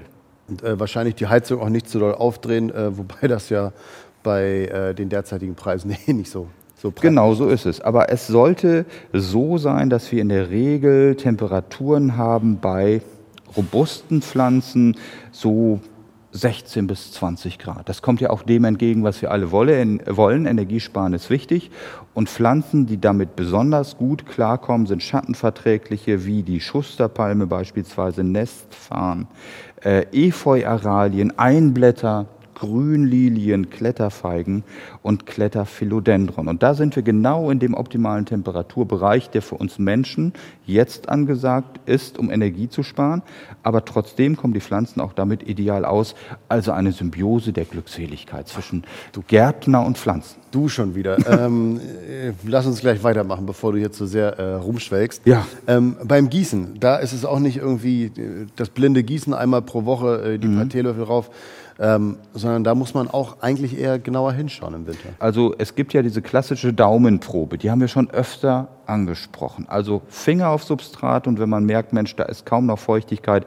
Und 0.48 0.64
äh, 0.64 0.80
wahrscheinlich 0.80 1.16
die 1.16 1.28
Heizung 1.28 1.62
auch 1.62 1.70
nicht 1.70 1.90
zu 1.90 2.00
doll 2.00 2.14
aufdrehen, 2.14 2.70
äh, 2.70 2.98
wobei 2.98 3.28
das 3.28 3.50
ja 3.50 3.74
bei 4.24 4.68
äh, 4.68 4.94
den 4.96 5.10
derzeitigen 5.10 5.56
Preisen 5.56 5.96
eh 6.08 6.14
nicht 6.14 6.32
so 6.32 6.48
so 6.84 6.92
genau 6.92 7.34
so 7.34 7.48
ist 7.48 7.66
es. 7.66 7.80
Aber 7.80 8.12
es 8.12 8.28
sollte 8.28 8.86
so 9.14 9.58
sein, 9.58 9.90
dass 9.90 10.12
wir 10.12 10.22
in 10.22 10.28
der 10.28 10.50
Regel 10.50 11.16
Temperaturen 11.16 12.18
haben 12.18 12.60
bei 12.60 13.02
robusten 13.56 14.22
Pflanzen 14.22 14.98
so 15.32 15.80
16 16.34 16.88
bis 16.88 17.12
20 17.14 17.60
Grad. 17.60 17.88
Das 17.88 18.02
kommt 18.02 18.20
ja 18.20 18.32
auch 18.32 18.42
dem 18.42 18.66
entgegen, 18.66 19.04
was 19.04 19.22
wir 19.22 19.32
alle 19.32 19.52
wollen. 19.52 20.00
Energiesparen 20.46 21.14
ist 21.14 21.30
wichtig. 21.30 21.70
Und 22.16 22.28
Pflanzen, 22.28 22.88
die 22.88 23.00
damit 23.00 23.36
besonders 23.36 23.98
gut 23.98 24.26
klarkommen, 24.26 24.88
sind 24.88 25.04
schattenverträgliche, 25.04 26.26
wie 26.26 26.42
die 26.42 26.60
Schusterpalme 26.60 27.46
beispielsweise, 27.46 28.24
Nestfarn, 28.24 29.28
äh, 29.84 30.06
Efeu-Aralien, 30.12 31.38
Einblätter, 31.38 32.26
Grünlilien, 32.56 33.70
Kletterfeigen 33.70 34.64
und 35.02 35.26
Kletterphilodendron. 35.26 36.48
Und 36.48 36.64
da 36.64 36.74
sind 36.74 36.96
wir 36.96 37.04
genau 37.04 37.50
in 37.50 37.60
dem 37.60 37.74
optimalen 37.74 38.26
Temperaturbereich, 38.26 39.30
der 39.30 39.42
für 39.42 39.56
uns 39.56 39.80
Menschen 39.80 40.34
jetzt 40.66 41.10
angesagt 41.10 41.80
ist, 41.86 42.18
um 42.18 42.32
Energie 42.32 42.70
zu 42.70 42.84
sparen. 42.84 43.22
Aber 43.64 43.86
trotzdem 43.86 44.38
kommen 44.38 44.54
die 44.54 44.62
Pflanzen 44.62 45.02
auch 45.02 45.14
damit 45.14 45.48
ideal 45.48 45.86
aus. 45.86 46.16
Also 46.50 46.72
eine 46.72 46.92
Symbiose 46.92 47.54
der 47.54 47.66
Glückseligkeit 47.66 48.48
zwischen 48.48 48.84
Gärtner 49.28 49.86
und 49.86 49.98
Pflanzen. 49.98 50.40
Du 50.52 50.70
schon 50.70 50.94
wieder. 50.96 51.18
ähm, 51.46 51.80
äh, 51.80 52.32
lass 52.46 52.66
uns 52.66 52.80
gleich 52.82 53.04
weitermachen, 53.04 53.46
bevor 53.46 53.72
du 53.72 53.80
jetzt 53.80 53.98
so 53.98 54.06
sehr 54.06 54.38
äh, 54.38 54.54
rumschwelgst. 54.56 55.24
Ja. 55.26 55.46
Ähm, 55.68 55.96
beim 56.04 56.30
Gießen, 56.30 56.80
da 56.80 56.98
ist 56.98 57.14
es 57.14 57.26
auch 57.26 57.40
nicht 57.40 57.58
irgendwie 57.58 58.06
äh, 58.06 58.46
das 58.56 58.70
blinde 58.70 59.04
Gießen 59.04 59.34
einmal 59.34 59.64
pro 59.64 59.86
Woche, 59.86 60.34
äh, 60.34 60.40
die 60.40 60.48
mhm. 60.48 60.58
paar 60.58 60.70
Teelöffel 60.70 61.04
rauf 61.04 61.32
ähm, 61.80 62.18
sondern 62.34 62.64
da 62.64 62.76
muss 62.76 62.94
man 62.94 63.10
auch 63.10 63.42
eigentlich 63.42 63.78
eher 63.78 64.00
genauer 64.00 64.34
hinschauen 64.34 64.74
im 64.74 64.88
Winter. 64.88 65.10
Also 65.20 65.56
es 65.58 65.76
gibt 65.76 65.94
ja 65.94 66.02
diese 66.02 66.22
klassische 66.22 66.74
Daumenprobe, 66.74 67.58
die 67.58 67.72
haben 67.72 67.82
wir 67.82 67.88
schon 67.88 68.10
öfter 68.10 68.68
angesprochen. 68.86 69.66
Also 69.68 70.02
Finger 70.08 70.50
auf 70.50 70.64
Substrat 70.64 71.28
und 71.28 71.40
wenn 71.40 71.50
man 71.50 71.66
merkt, 71.66 71.94
Mensch, 71.94 72.16
da 72.16 72.24
ist 72.24 72.46
kaum 72.46 72.66
noch 72.66 72.80
Feuchtigkeit, 72.80 73.46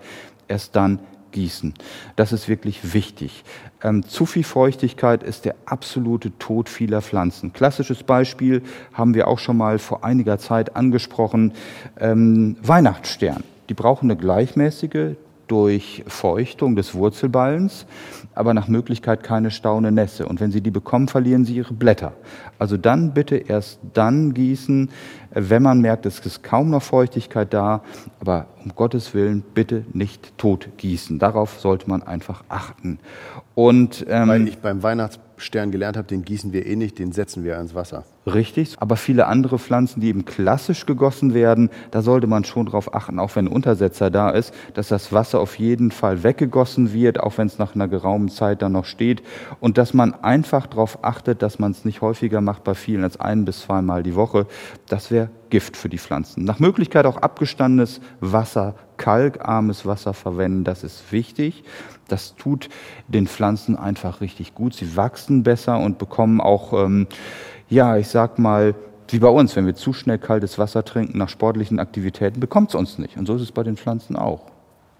erst 0.48 0.76
dann 0.76 1.00
gießen. 1.32 1.74
Das 2.16 2.32
ist 2.32 2.48
wirklich 2.48 2.94
wichtig. 2.94 3.44
Ähm, 3.82 4.02
zu 4.04 4.24
viel 4.24 4.44
Feuchtigkeit 4.44 5.22
ist 5.22 5.44
der 5.44 5.54
absolute 5.66 6.36
Tod 6.38 6.68
vieler 6.68 7.02
Pflanzen. 7.02 7.52
Klassisches 7.52 8.02
Beispiel 8.02 8.62
haben 8.94 9.14
wir 9.14 9.28
auch 9.28 9.38
schon 9.38 9.58
mal 9.58 9.78
vor 9.78 10.02
einiger 10.02 10.38
Zeit 10.38 10.76
angesprochen. 10.76 11.52
Ähm, 12.00 12.56
Weihnachtsstern. 12.62 13.44
Die 13.68 13.74
brauchen 13.74 14.10
eine 14.10 14.18
gleichmäßige, 14.18 15.16
durch 15.46 16.04
Feuchtung 16.06 16.76
des 16.76 16.94
Wurzelballens, 16.94 17.86
aber 18.34 18.54
nach 18.54 18.68
Möglichkeit 18.68 19.22
keine 19.22 19.50
staune 19.50 19.92
Nässe. 19.92 20.26
Und 20.26 20.40
wenn 20.40 20.50
Sie 20.50 20.60
die 20.60 20.70
bekommen, 20.70 21.08
verlieren 21.08 21.44
Sie 21.44 21.56
Ihre 21.56 21.74
Blätter. 21.74 22.12
Also 22.58 22.76
dann 22.76 23.14
bitte 23.14 23.36
erst 23.36 23.80
dann 23.94 24.34
gießen, 24.34 24.90
wenn 25.36 25.62
man 25.62 25.80
merkt, 25.80 26.06
es 26.06 26.18
ist 26.20 26.42
kaum 26.42 26.70
noch 26.70 26.82
Feuchtigkeit 26.82 27.52
da, 27.52 27.82
aber 28.20 28.46
um 28.64 28.74
Gottes 28.74 29.14
Willen 29.14 29.42
bitte 29.54 29.84
nicht 29.92 30.36
tot 30.38 30.70
gießen. 30.78 31.18
Darauf 31.18 31.60
sollte 31.60 31.88
man 31.88 32.02
einfach 32.02 32.42
achten. 32.48 32.98
Und 33.54 34.04
ähm, 34.08 34.28
weil 34.28 34.48
ich 34.48 34.58
beim 34.58 34.82
Weihnachtsstern 34.82 35.70
gelernt 35.70 35.96
habe, 35.96 36.08
den 36.08 36.22
gießen 36.24 36.52
wir 36.52 36.66
eh 36.66 36.76
nicht, 36.76 36.98
den 36.98 37.12
setzen 37.12 37.44
wir 37.44 37.58
ins 37.58 37.74
Wasser. 37.74 38.04
Richtig, 38.26 38.74
aber 38.80 38.96
viele 38.96 39.28
andere 39.28 39.58
Pflanzen, 39.58 40.00
die 40.00 40.08
eben 40.08 40.24
klassisch 40.24 40.84
gegossen 40.84 41.32
werden, 41.32 41.70
da 41.92 42.02
sollte 42.02 42.26
man 42.26 42.44
schon 42.44 42.66
darauf 42.66 42.92
achten, 42.92 43.20
auch 43.20 43.36
wenn 43.36 43.46
ein 43.46 43.52
Untersetzer 43.52 44.10
da 44.10 44.30
ist, 44.30 44.52
dass 44.74 44.88
das 44.88 45.12
Wasser 45.12 45.38
auf 45.38 45.58
jeden 45.58 45.92
Fall 45.92 46.24
weggegossen 46.24 46.92
wird, 46.92 47.20
auch 47.20 47.38
wenn 47.38 47.46
es 47.46 47.58
nach 47.58 47.76
einer 47.76 47.86
geraumen 47.86 48.28
Zeit 48.28 48.62
dann 48.62 48.72
noch 48.72 48.84
steht 48.84 49.22
und 49.60 49.78
dass 49.78 49.94
man 49.94 50.12
einfach 50.12 50.66
darauf 50.66 51.04
achtet, 51.04 51.40
dass 51.40 51.60
man 51.60 51.70
es 51.70 51.84
nicht 51.84 52.00
häufiger 52.00 52.40
macht 52.40 52.64
bei 52.64 52.74
vielen 52.74 53.04
als 53.04 53.20
ein 53.20 53.44
bis 53.44 53.60
zweimal 53.60 54.02
die 54.02 54.16
Woche. 54.16 54.46
Das 54.88 55.12
wäre 55.12 55.25
Gift 55.50 55.76
für 55.76 55.88
die 55.88 55.98
Pflanzen. 55.98 56.44
Nach 56.44 56.58
Möglichkeit 56.58 57.06
auch 57.06 57.18
abgestandenes 57.18 58.00
Wasser, 58.20 58.74
kalkarmes 58.96 59.86
Wasser 59.86 60.14
verwenden, 60.14 60.64
das 60.64 60.84
ist 60.84 61.12
wichtig. 61.12 61.64
Das 62.08 62.34
tut 62.36 62.68
den 63.08 63.26
Pflanzen 63.26 63.76
einfach 63.76 64.20
richtig 64.20 64.54
gut. 64.54 64.74
Sie 64.74 64.96
wachsen 64.96 65.42
besser 65.42 65.78
und 65.78 65.98
bekommen 65.98 66.40
auch, 66.40 66.72
ähm, 66.72 67.06
ja, 67.68 67.96
ich 67.96 68.08
sag 68.08 68.38
mal, 68.38 68.74
wie 69.08 69.18
bei 69.18 69.28
uns, 69.28 69.54
wenn 69.56 69.66
wir 69.66 69.74
zu 69.74 69.92
schnell 69.92 70.18
kaltes 70.18 70.58
Wasser 70.58 70.84
trinken 70.84 71.18
nach 71.18 71.28
sportlichen 71.28 71.78
Aktivitäten, 71.78 72.40
bekommt 72.40 72.70
es 72.70 72.74
uns 72.74 72.98
nicht. 72.98 73.16
Und 73.16 73.26
so 73.26 73.36
ist 73.36 73.42
es 73.42 73.52
bei 73.52 73.62
den 73.62 73.76
Pflanzen 73.76 74.16
auch. 74.16 74.55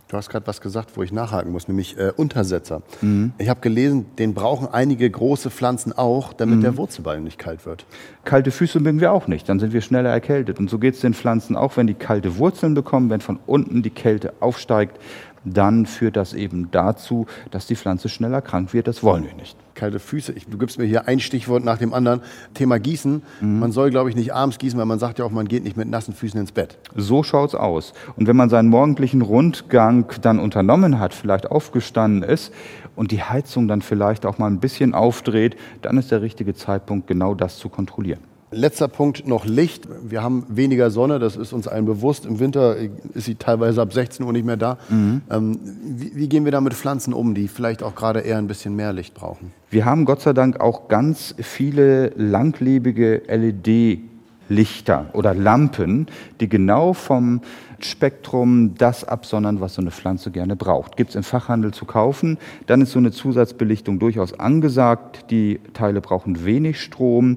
Du 0.09 0.17
hast 0.17 0.31
gerade 0.31 0.47
was 0.47 0.61
gesagt, 0.61 0.97
wo 0.97 1.03
ich 1.03 1.11
nachhaken 1.11 1.51
muss, 1.51 1.67
nämlich 1.67 1.99
äh, 1.99 2.13
Untersetzer. 2.17 2.83
Mhm. 3.01 3.33
Ich 3.39 3.49
habe 3.49 3.61
gelesen, 3.61 4.07
den 4.19 4.35
brauchen 4.35 4.69
einige 4.69 5.11
große 5.11 5.51
Pflanzen 5.51 5.93
auch, 5.93 6.33
damit 6.33 6.59
mhm. 6.59 6.63
der 6.63 6.77
Wurzelballen 6.77 7.25
nicht 7.25 7.39
kalt 7.39 7.67
wird. 7.67 7.87
Kalte 8.25 8.53
Füße 8.53 8.79
mögen 8.79 9.01
wir 9.01 9.11
auch 9.11 9.27
nicht, 9.27 9.49
dann 9.49 9.59
sind 9.59 9.73
wir 9.73 9.81
schneller 9.81 10.11
erkältet. 10.11 10.61
Und 10.61 10.71
so 10.71 10.79
geht 10.79 10.95
es 10.95 11.01
den 11.01 11.13
Pflanzen 11.13 11.57
auch, 11.57 11.77
wenn 11.77 11.89
die 11.89 11.95
kalte 11.95 12.39
Wurzeln 12.39 12.75
bekommen, 12.75 13.11
wenn 13.11 13.21
von 13.21 13.41
unten 13.47 13.83
die 13.83 13.91
Kälte 13.91 14.35
aufsteigt, 14.39 14.97
dann 15.45 15.87
führt 15.87 16.17
das 16.17 16.35
eben 16.35 16.71
dazu, 16.71 17.27
dass 17.51 17.67
die 17.67 17.77
Pflanze 17.77 18.09
schneller 18.09 18.43
krank 18.43 18.73
wird. 18.73 18.87
Das 18.87 19.03
wollen 19.03 19.25
wir 19.25 19.35
nicht. 19.35 19.57
Kalte 19.77 20.01
Füße. 20.01 20.33
Ich, 20.33 20.47
du 20.47 20.57
gibst 20.57 20.79
mir 20.79 20.87
hier 20.87 21.07
ein 21.07 21.21
Stichwort 21.21 21.63
nach 21.63 21.77
dem 21.77 21.93
anderen. 21.93 22.23
Thema 22.55 22.79
Gießen. 22.79 23.23
Mhm. 23.41 23.61
Man 23.61 23.73
soll, 23.73 23.91
glaube 23.91 24.09
ich, 24.09 24.17
nicht 24.17 24.35
abends 24.35 24.59
gießen, 24.59 24.79
weil 24.79 24.87
man 24.87 24.99
sagt 24.99 25.19
ja 25.19 25.25
auch, 25.25 25.31
man 25.31 25.47
geht 25.47 25.65
nicht 25.65 25.77
mit 25.77 25.89
nassen 25.89 26.15
Füßen 26.15 26.41
ins 26.41 26.51
Bett. 26.51 26.79
So 26.95 27.23
schaut's 27.23 27.55
aus. 27.55 27.93
Und 28.17 28.27
wenn 28.27 28.37
man 28.37 28.49
seinen 28.49 28.71
morgendlichen 28.71 29.21
Rundgang 29.21 30.07
dann 30.23 30.39
unternommen 30.39 30.99
hat, 30.99 31.13
vielleicht 31.13 31.51
aufgestanden 31.51 32.23
ist 32.23 32.53
und 32.97 33.11
die 33.11 33.23
Heizung 33.23 33.69
dann 33.69 33.83
vielleicht 33.83 34.25
auch 34.25 34.39
mal 34.39 34.47
ein 34.47 34.61
bisschen 34.61 34.95
aufdreht, 34.95 35.57
dann 35.83 35.99
ist 35.99 36.11
der 36.11 36.23
richtige 36.23 36.55
Zeitpunkt, 36.55 37.07
genau 37.07 37.35
das 37.35 37.59
zu 37.59 37.69
kontrollieren. 37.69 38.21
Letzter 38.57 38.89
Punkt 38.89 39.29
noch 39.29 39.45
Licht. 39.45 39.87
Wir 40.03 40.23
haben 40.23 40.47
weniger 40.49 40.91
Sonne, 40.91 41.19
das 41.19 41.37
ist 41.37 41.53
uns 41.53 41.69
allen 41.69 41.85
bewusst. 41.85 42.25
Im 42.25 42.41
Winter 42.41 42.77
ist 43.13 43.27
sie 43.27 43.35
teilweise 43.35 43.83
ab 43.83 43.93
16 43.93 44.25
Uhr 44.25 44.33
nicht 44.33 44.47
mehr 44.47 44.57
da. 44.57 44.79
Mhm. 44.89 45.21
Ähm, 45.31 45.59
wie, 45.85 46.17
wie, 46.17 46.29
gehen 46.29 46.47
wir 46.47 46.53
da 46.53 46.63
mit 46.63 46.73
Pflanzen 46.73 47.13
um, 47.13 47.35
die 47.35 47.49
vielleicht 47.49 47.83
auch 47.83 47.95
gerade 47.95 48.21
eher 48.21 48.39
ein 48.39 48.47
bisschen 48.47 48.75
mehr 48.75 48.95
Licht 48.95 49.15
brauchen? 49.15 49.53
Wir 49.71 49.85
haben 49.85 50.07
Gott 50.07 50.23
sei 50.23 50.33
Dank 50.33 50.61
auch 50.61 50.89
ganz 50.89 51.35
viele 51.39 52.09
langlebige 52.17 53.23
LED-Lichter 53.29 55.11
oder 55.13 55.35
Lampen, 55.35 56.07
die 56.41 56.49
genau 56.49 56.95
vom 56.95 57.43
Spektrum 57.79 58.75
das 58.77 59.05
absondern, 59.05 59.61
was 59.61 59.75
so 59.75 59.83
eine 59.83 59.91
Pflanze 59.91 60.31
gerne 60.31 60.57
braucht. 60.57 60.97
Gibt 60.97 61.11
es 61.11 61.17
im 61.17 61.25
Fachhandel 61.25 61.75
zu 61.75 61.85
kaufen. 61.85 62.39
Dann 62.67 62.81
ist 62.81 62.93
so 62.93 62.99
eine 62.99 63.11
Zusatzbelichtung 63.11 63.99
durchaus 63.99 64.39
angesagt. 64.41 65.27
Die 65.31 65.61
Teile 65.75 66.01
brauchen 66.01 66.47
wenig 66.47 66.81
Strom 66.81 67.37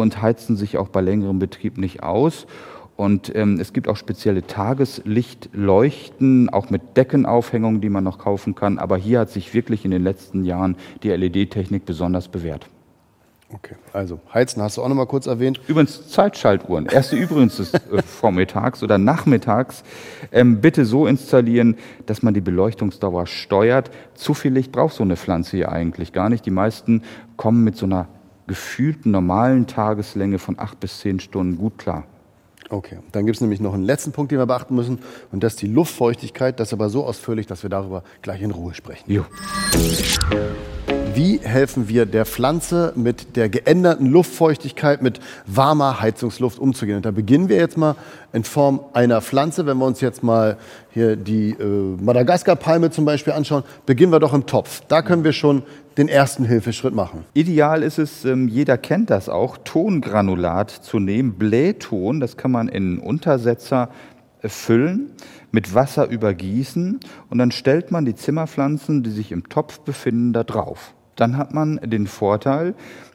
und 0.00 0.22
heizen 0.22 0.56
sich 0.56 0.78
auch 0.78 0.88
bei 0.88 1.00
längerem 1.00 1.38
Betrieb 1.38 1.78
nicht 1.78 2.02
aus. 2.02 2.48
Und 2.96 3.34
ähm, 3.34 3.58
es 3.60 3.72
gibt 3.72 3.88
auch 3.88 3.96
spezielle 3.96 4.46
Tageslichtleuchten, 4.46 6.48
auch 6.48 6.70
mit 6.70 6.96
Deckenaufhängungen, 6.96 7.80
die 7.80 7.88
man 7.88 8.04
noch 8.04 8.18
kaufen 8.18 8.54
kann. 8.54 8.78
Aber 8.78 8.96
hier 8.96 9.18
hat 9.20 9.30
sich 9.30 9.52
wirklich 9.52 9.84
in 9.84 9.90
den 9.90 10.04
letzten 10.04 10.44
Jahren 10.44 10.76
die 11.02 11.10
LED-Technik 11.10 11.86
besonders 11.86 12.28
bewährt. 12.28 12.68
Okay, 13.54 13.76
also 13.92 14.18
Heizen 14.32 14.62
hast 14.62 14.78
du 14.78 14.82
auch 14.82 14.88
noch 14.88 14.96
mal 14.96 15.06
kurz 15.06 15.26
erwähnt. 15.26 15.60
Übrigens 15.68 16.08
Zeitschaltuhren. 16.08 16.86
Erste 16.86 17.16
übrigens 17.16 17.58
des 17.58 17.74
äh, 17.74 18.02
vormittags 18.06 18.82
oder 18.82 18.98
nachmittags. 18.98 19.84
Ähm, 20.32 20.60
bitte 20.60 20.84
so 20.84 21.06
installieren, 21.06 21.76
dass 22.06 22.22
man 22.22 22.34
die 22.34 22.40
Beleuchtungsdauer 22.40 23.26
steuert. 23.26 23.90
Zu 24.14 24.34
viel 24.34 24.52
Licht 24.52 24.72
braucht 24.72 24.94
so 24.94 25.04
eine 25.04 25.16
Pflanze 25.16 25.56
hier 25.56 25.70
eigentlich 25.70 26.12
gar 26.12 26.30
nicht. 26.30 26.44
Die 26.46 26.50
meisten 26.50 27.02
kommen 27.36 27.62
mit 27.62 27.76
so 27.76 27.86
einer 27.86 28.08
gefühlten 28.46 29.10
normalen 29.10 29.66
Tageslänge 29.66 30.38
von 30.38 30.58
acht 30.58 30.80
bis 30.80 31.00
zehn 31.00 31.20
Stunden 31.20 31.58
gut 31.58 31.78
klar. 31.78 32.04
Okay, 32.70 32.98
dann 33.12 33.26
gibt 33.26 33.36
es 33.36 33.40
nämlich 33.40 33.60
noch 33.60 33.74
einen 33.74 33.84
letzten 33.84 34.12
Punkt, 34.12 34.32
den 34.32 34.38
wir 34.38 34.46
beachten 34.46 34.74
müssen, 34.74 34.98
und 35.32 35.44
das 35.44 35.54
ist 35.54 35.62
die 35.62 35.66
Luftfeuchtigkeit. 35.66 36.58
Das 36.58 36.68
ist 36.68 36.72
aber 36.72 36.88
so 36.88 37.04
ausführlich, 37.04 37.46
dass 37.46 37.62
wir 37.62 37.70
darüber 37.70 38.02
gleich 38.22 38.40
in 38.42 38.50
Ruhe 38.50 38.74
sprechen. 38.74 39.10
Jo. 39.10 39.24
Wie 41.14 41.38
helfen 41.38 41.88
wir 41.88 42.06
der 42.06 42.26
Pflanze 42.26 42.92
mit 42.96 43.36
der 43.36 43.48
geänderten 43.48 44.06
Luftfeuchtigkeit, 44.10 45.00
mit 45.00 45.20
warmer 45.46 46.00
Heizungsluft 46.00 46.58
umzugehen? 46.58 46.96
Und 46.96 47.06
da 47.06 47.12
beginnen 47.12 47.48
wir 47.48 47.56
jetzt 47.56 47.78
mal 47.78 47.94
in 48.32 48.42
Form 48.42 48.80
einer 48.94 49.22
Pflanze. 49.22 49.64
Wenn 49.64 49.78
wir 49.78 49.86
uns 49.86 50.00
jetzt 50.00 50.24
mal 50.24 50.56
hier 50.90 51.14
die 51.14 51.50
äh, 51.50 52.02
Madagaskar-Palme 52.02 52.90
zum 52.90 53.04
Beispiel 53.04 53.32
anschauen, 53.32 53.62
beginnen 53.86 54.10
wir 54.10 54.18
doch 54.18 54.34
im 54.34 54.46
Topf. 54.46 54.82
Da 54.88 55.02
können 55.02 55.22
wir 55.22 55.32
schon 55.32 55.62
den 55.96 56.08
ersten 56.08 56.44
Hilfeschritt 56.44 56.96
machen. 56.96 57.24
Ideal 57.32 57.84
ist 57.84 57.98
es, 57.98 58.24
ähm, 58.24 58.48
jeder 58.48 58.76
kennt 58.76 59.08
das 59.08 59.28
auch, 59.28 59.56
Tongranulat 59.58 60.72
zu 60.72 60.98
nehmen, 60.98 61.34
Blähton, 61.34 62.18
das 62.18 62.36
kann 62.36 62.50
man 62.50 62.66
in 62.66 62.98
Untersetzer 62.98 63.88
füllen, 64.42 65.12
mit 65.52 65.76
Wasser 65.76 66.08
übergießen 66.08 66.98
und 67.30 67.38
dann 67.38 67.52
stellt 67.52 67.92
man 67.92 68.04
die 68.04 68.16
Zimmerpflanzen, 68.16 69.04
die 69.04 69.10
sich 69.10 69.30
im 69.30 69.48
Topf 69.48 69.78
befinden, 69.78 70.32
da 70.32 70.42
drauf 70.42 70.92
dann 71.16 71.36
hat 71.36 71.54
man 71.54 71.80
den 71.82 72.06
Vorteil, 72.06 72.74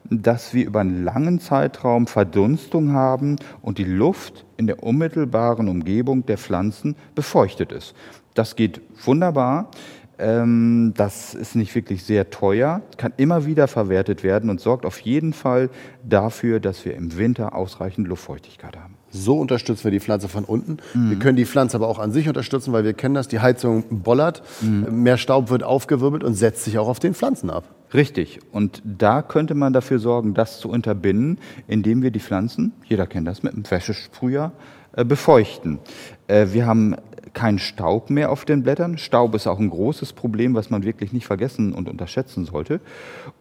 dass 0.09 0.53
wir 0.53 0.65
über 0.65 0.79
einen 0.79 1.03
langen 1.03 1.39
Zeitraum 1.39 2.07
Verdunstung 2.07 2.93
haben 2.93 3.37
und 3.61 3.77
die 3.77 3.83
Luft 3.83 4.45
in 4.57 4.67
der 4.67 4.83
unmittelbaren 4.83 5.67
Umgebung 5.67 6.25
der 6.25 6.37
Pflanzen 6.37 6.95
befeuchtet 7.15 7.71
ist. 7.71 7.95
Das 8.33 8.55
geht 8.55 8.81
wunderbar. 9.05 9.69
Ähm, 10.17 10.93
das 10.97 11.33
ist 11.33 11.55
nicht 11.55 11.73
wirklich 11.75 12.03
sehr 12.03 12.29
teuer, 12.29 12.81
kann 12.97 13.13
immer 13.15 13.45
wieder 13.45 13.69
verwertet 13.69 14.21
werden 14.21 14.49
und 14.49 14.59
sorgt 14.59 14.85
auf 14.85 14.99
jeden 14.99 15.31
Fall 15.31 15.69
dafür, 16.03 16.59
dass 16.59 16.83
wir 16.83 16.93
im 16.95 17.17
Winter 17.17 17.55
ausreichend 17.55 18.07
Luftfeuchtigkeit 18.07 18.75
haben. 18.77 18.98
So 19.11 19.39
unterstützen 19.39 19.83
wir 19.85 19.91
die 19.91 19.99
Pflanze 19.99 20.27
von 20.27 20.43
unten. 20.43 20.77
Mhm. 20.93 21.09
Wir 21.09 21.19
können 21.19 21.35
die 21.35 21.45
Pflanze 21.45 21.77
aber 21.77 21.87
auch 21.87 21.99
an 21.99 22.11
sich 22.11 22.27
unterstützen, 22.27 22.73
weil 22.73 22.83
wir 22.83 22.93
kennen 22.93 23.15
das, 23.15 23.27
die 23.27 23.39
Heizung 23.39 23.83
bollert, 23.89 24.43
mhm. 24.61 25.03
mehr 25.03 25.17
Staub 25.17 25.49
wird 25.49 25.63
aufgewirbelt 25.63 26.23
und 26.23 26.35
setzt 26.35 26.63
sich 26.63 26.77
auch 26.77 26.87
auf 26.87 26.99
den 26.99 27.13
Pflanzen 27.13 27.49
ab. 27.49 27.63
Richtig. 27.93 28.39
Und 28.51 28.81
da 28.85 29.21
könnte 29.21 29.55
man 29.55 29.73
dafür 29.73 29.99
sorgen, 29.99 30.33
das 30.33 30.59
zu 30.59 30.69
unterbinden, 30.69 31.39
indem 31.67 32.01
wir 32.03 32.11
die 32.11 32.19
Pflanzen, 32.19 32.73
jeder 32.85 33.07
kennt 33.07 33.27
das, 33.27 33.41
mit 33.41 33.53
einem 33.53 33.69
Wäschesprüher 33.69 34.51
befeuchten. 34.95 35.79
Äh, 36.27 36.47
wir 36.51 36.65
haben 36.65 36.95
kein 37.33 37.59
Staub 37.59 38.09
mehr 38.09 38.31
auf 38.31 38.45
den 38.45 38.63
Blättern. 38.63 38.97
Staub 38.97 39.35
ist 39.35 39.47
auch 39.47 39.59
ein 39.59 39.69
großes 39.69 40.13
Problem, 40.13 40.55
was 40.55 40.69
man 40.69 40.83
wirklich 40.83 41.13
nicht 41.13 41.27
vergessen 41.27 41.73
und 41.73 41.89
unterschätzen 41.89 42.45
sollte. 42.45 42.81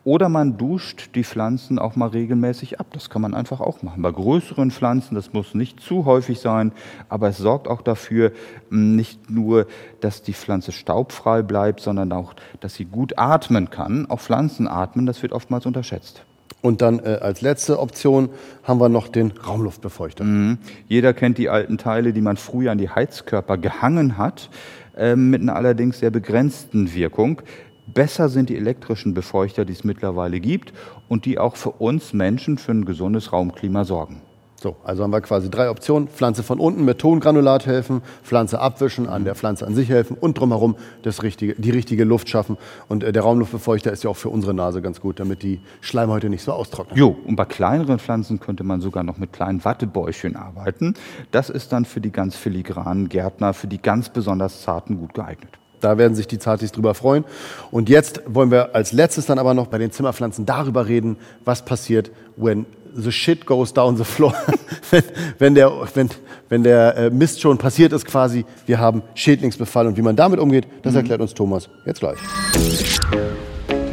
Oder 0.05 0.29
man 0.29 0.57
duscht 0.57 1.15
die 1.15 1.25
Pflanzen 1.25 1.79
auch 1.79 1.97
mal 1.97 2.09
regelmäßig 2.09 2.81
ab. 2.81 2.89
Das 2.93 3.11
kann 3.11 3.23
man 3.23 3.35
einfach 3.35 3.61
auch 3.61 3.83
machen. 3.83 4.03
Bei 4.03 4.11
größeren 4.11 4.71
Pflanzen, 4.71 5.15
das 5.15 5.33
muss 5.33 5.55
nicht 5.55 5.81
zu 5.81 6.05
häufig 6.05 6.41
sein, 6.41 6.73
aber 7.09 7.29
es 7.29 7.39
sorgt 7.39 7.69
auch 7.69 7.83
dafür, 7.83 8.33
nicht 8.71 9.31
nur, 9.31 9.67
dass 10.01 10.23
die 10.23 10.35
Pflanze 10.35 10.73
staubfrei 10.73 11.43
bleibt, 11.43 11.81
sondern 11.81 12.13
auch, 12.13 12.35
dass 12.61 12.75
sie 12.75 12.85
gut 12.85 13.19
atmen 13.19 13.71
kann. 13.71 14.07
Auch 14.07 14.21
Pflanzen 14.21 14.69
atmen, 14.69 15.07
das 15.07 15.23
wird 15.23 15.33
oftmals 15.33 15.67
unterschätzt. 15.67 16.25
Und 16.61 16.83
dann 16.83 16.99
äh, 16.99 17.19
als 17.21 17.41
letzte 17.41 17.79
Option 17.79 18.31
haben 18.65 18.81
wir 18.81 18.89
noch 18.89 19.09
den 19.09 19.31
Raumluftbefeuchter. 19.31 20.25
Mhm. 20.25 20.59
Jeder 20.89 21.15
kennt 21.15 21.39
die 21.39 21.49
alten 21.49 21.79
Teile, 21.79 22.13
die 22.13 22.21
man 22.21 22.37
früher 22.37 22.73
an 22.73 22.79
die 22.79 22.91
Heizkörper 22.91 23.59
gehangen 23.59 24.19
hat, 24.19 24.51
äh, 24.97 25.15
mit 25.15 25.41
einer 25.41 25.55
allerdings 25.55 26.01
sehr 26.01 26.11
begrenzten 26.11 26.93
Wirkung. 26.95 27.43
Besser 27.87 28.29
sind 28.29 28.51
die 28.51 28.57
elektrischen 28.57 29.15
Befeuchter, 29.15 29.65
die 29.65 29.73
es 29.73 29.85
mittlerweile 29.85 30.41
gibt 30.41 30.73
und 31.09 31.25
die 31.25 31.39
auch 31.39 31.57
für 31.57 31.71
uns 31.71 32.13
Menschen 32.13 32.59
für 32.59 32.73
ein 32.73 32.85
gesundes 32.85 33.33
Raumklima 33.33 33.85
sorgen. 33.85 34.21
So, 34.61 34.75
also 34.83 35.05
haben 35.05 35.13
wir 35.13 35.21
quasi 35.21 35.51
drei 35.51 35.71
Optionen. 35.71 36.09
Pflanze 36.09 36.43
von 36.43 36.59
unten 36.59 36.85
mit 36.85 36.99
Tongranulat 36.99 37.67
helfen, 37.67 38.03
Pflanze 38.25 38.61
abwischen, 38.61 39.09
an 39.09 39.25
der 39.25 39.37
Pflanze 39.37 39.65
an 39.65 39.75
sich 39.77 39.89
helfen 39.89 40.17
und 40.19 40.37
drumherum 40.37 40.75
das 41.03 41.23
richtige, 41.23 41.55
die 41.55 41.71
richtige 41.71 42.03
Luft 42.03 42.29
schaffen. 42.29 42.59
Und 42.89 43.05
äh, 43.05 43.13
der 43.13 43.23
Raumluftbefeuchter 43.23 43.93
ist 43.93 44.03
ja 44.03 44.11
auch 44.11 44.17
für 44.17 44.31
unsere 44.31 44.55
Nase 44.55 44.83
ganz 44.83 45.01
gut, 45.01 45.21
damit 45.21 45.45
die 45.45 45.61
Schleimhäute 45.81 46.29
nicht 46.29 46.43
so 46.43 46.53
austrocknen. 46.53 46.99
Jo, 46.99 47.17
und 47.25 47.37
bei 47.37 47.45
kleineren 47.45 48.01
Pflanzen 48.01 48.41
könnte 48.41 48.65
man 48.65 48.81
sogar 48.81 49.05
noch 49.05 49.19
mit 49.19 49.33
kleinen 49.33 49.65
Wattebäuchchen 49.65 50.35
arbeiten. 50.35 50.95
Das 51.31 51.51
ist 51.51 51.71
dann 51.71 51.85
für 51.85 52.01
die 52.01 52.11
ganz 52.11 52.35
filigranen 52.35 53.09
Gärtner, 53.09 53.55
für 53.55 53.69
die 53.69 53.81
ganz 53.81 54.09
besonders 54.09 54.63
zarten 54.63 54.99
gut 54.99 55.15
geeignet. 55.15 55.51
Da 55.81 55.99
werden 55.99 56.15
sich 56.15 56.27
die 56.27 56.39
Zartis 56.39 56.73
drüber 56.73 56.95
freuen. 56.95 57.25
Und 57.71 57.89
jetzt 57.89 58.23
wollen 58.27 58.51
wir 58.51 58.75
als 58.75 58.93
letztes 58.93 59.27
dann 59.27 59.39
aber 59.39 59.55
noch 59.55 59.69
bei 59.69 59.79
den 59.79 59.93
Zimmerpflanzen 59.93 60.47
darüber 60.47 60.89
reden, 60.89 61.17
was 61.45 61.65
passiert, 61.65 62.11
when 62.37 62.67
the 62.95 63.11
shit 63.11 63.47
goes 63.47 63.73
down 63.73 63.97
the 63.97 64.05
floor. 64.05 64.35
wenn, 64.91 65.03
wenn, 65.39 65.55
der, 65.55 65.73
wenn, 65.95 66.09
wenn 66.49 66.63
der 66.63 66.97
äh, 66.97 67.11
Mist 67.11 67.41
schon 67.41 67.59
passiert 67.59 67.93
ist 67.93 68.07
quasi, 68.07 68.45
wir 68.67 68.79
haben 68.79 69.03
Schädlingsbefall 69.15 69.87
und 69.87 69.97
wie 69.97 70.03
man 70.03 70.17
damit 70.17 70.41
umgeht, 70.41 70.67
das 70.83 70.93
mhm. 70.93 70.99
erklärt 70.99 71.21
uns 71.21 71.35
Thomas 71.35 71.69
jetzt 71.85 72.01
gleich. 72.01 72.19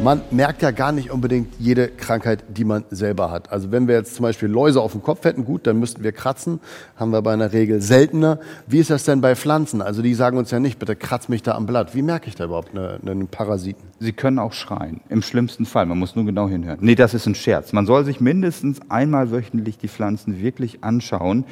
Man 0.06 0.22
merkt 0.30 0.62
ja 0.62 0.70
gar 0.70 0.92
nicht 0.92 1.10
unbedingt 1.10 1.54
jede 1.58 1.88
Krankheit, 1.88 2.44
die 2.46 2.62
man 2.62 2.84
selber 2.90 3.32
hat. 3.32 3.50
Also 3.50 3.72
wenn 3.72 3.88
wir 3.88 3.96
jetzt 3.96 4.14
zum 4.14 4.22
Beispiel 4.22 4.48
Läuse 4.48 4.80
auf 4.80 4.92
dem 4.92 5.02
Kopf 5.02 5.24
hätten, 5.24 5.44
gut, 5.44 5.66
dann 5.66 5.80
müssten 5.80 6.04
wir 6.04 6.12
kratzen. 6.12 6.60
Haben 6.94 7.10
wir 7.10 7.22
bei 7.22 7.32
einer 7.32 7.52
Regel 7.52 7.80
seltener. 7.80 8.38
Wie 8.68 8.78
ist 8.78 8.88
das 8.88 9.02
denn 9.02 9.20
bei 9.20 9.34
Pflanzen? 9.34 9.82
Also 9.82 10.02
die 10.02 10.14
sagen 10.14 10.38
uns 10.38 10.52
ja 10.52 10.60
nicht, 10.60 10.78
bitte 10.78 10.94
kratz 10.94 11.28
mich 11.28 11.42
da 11.42 11.56
am 11.56 11.66
Blatt. 11.66 11.96
Wie 11.96 12.02
merke 12.02 12.28
ich 12.28 12.36
da 12.36 12.44
überhaupt 12.44 12.70
einen 12.78 13.26
Parasiten? 13.26 13.82
Sie 13.98 14.12
können 14.12 14.38
auch 14.38 14.52
schreien. 14.52 15.00
Im 15.08 15.22
schlimmsten 15.22 15.66
Fall. 15.66 15.86
Man 15.86 15.98
muss 15.98 16.14
nur 16.14 16.24
genau 16.24 16.48
hinhören. 16.48 16.78
Nee, 16.82 16.94
das 16.94 17.12
ist 17.12 17.26
ein 17.26 17.34
Scherz. 17.34 17.72
Man 17.72 17.84
soll 17.84 18.04
sich 18.04 18.20
mindestens 18.20 18.78
einmal 18.88 19.32
wöchentlich 19.32 19.76
die 19.76 19.88
Pflanzen 19.88 20.40
wirklich 20.40 20.84
anschauen 20.84 21.44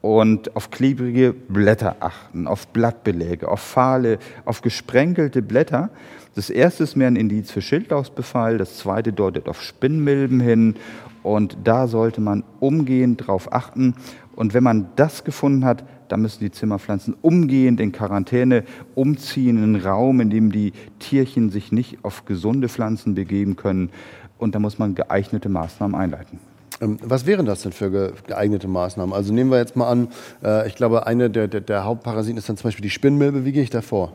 und 0.00 0.56
auf 0.56 0.70
klebrige 0.70 1.34
Blätter 1.34 1.96
achten, 2.00 2.46
auf 2.46 2.68
Blattbeläge, 2.68 3.48
auf 3.48 3.60
fahle, 3.60 4.18
auf 4.46 4.62
gesprenkelte 4.62 5.42
Blätter. 5.42 5.90
Das 6.38 6.50
erste 6.50 6.84
ist 6.84 6.94
mehr 6.94 7.08
ein 7.08 7.16
Indiz 7.16 7.50
für 7.50 7.60
Schildlausbefall, 7.60 8.58
das 8.58 8.76
zweite 8.76 9.12
deutet 9.12 9.48
auf 9.48 9.60
Spinnmilben 9.60 10.38
hin 10.38 10.76
und 11.24 11.58
da 11.64 11.88
sollte 11.88 12.20
man 12.20 12.44
umgehend 12.60 13.26
drauf 13.26 13.52
achten. 13.52 13.96
Und 14.36 14.54
wenn 14.54 14.62
man 14.62 14.86
das 14.94 15.24
gefunden 15.24 15.64
hat, 15.64 15.82
dann 16.06 16.22
müssen 16.22 16.38
die 16.38 16.52
Zimmerpflanzen 16.52 17.16
umgehend 17.22 17.80
in 17.80 17.90
Quarantäne 17.90 18.62
umziehen, 18.94 19.56
in 19.56 19.64
einen 19.64 19.82
Raum, 19.84 20.20
in 20.20 20.30
dem 20.30 20.52
die 20.52 20.74
Tierchen 21.00 21.50
sich 21.50 21.72
nicht 21.72 22.04
auf 22.04 22.24
gesunde 22.24 22.68
Pflanzen 22.68 23.16
begeben 23.16 23.56
können. 23.56 23.90
Und 24.38 24.54
da 24.54 24.60
muss 24.60 24.78
man 24.78 24.94
geeignete 24.94 25.48
Maßnahmen 25.48 25.96
einleiten. 25.96 26.38
Ähm, 26.80 26.98
was 27.02 27.26
wären 27.26 27.46
das 27.46 27.62
denn 27.62 27.72
für 27.72 28.12
geeignete 28.28 28.68
Maßnahmen? 28.68 29.12
Also 29.12 29.32
nehmen 29.32 29.50
wir 29.50 29.58
jetzt 29.58 29.74
mal 29.74 29.88
an, 29.90 30.08
äh, 30.44 30.68
ich 30.68 30.76
glaube, 30.76 31.04
eine 31.08 31.30
der, 31.30 31.48
der, 31.48 31.62
der, 31.62 31.84
Hauptparasiten 31.84 32.38
ist 32.38 32.48
dann 32.48 32.56
zum 32.56 32.68
Beispiel 32.68 32.84
die 32.84 32.90
Spinnmilbe. 32.90 33.44
Wie 33.44 33.50
gehe 33.50 33.64
ich 33.64 33.70
da 33.70 33.82
vor? 33.82 34.12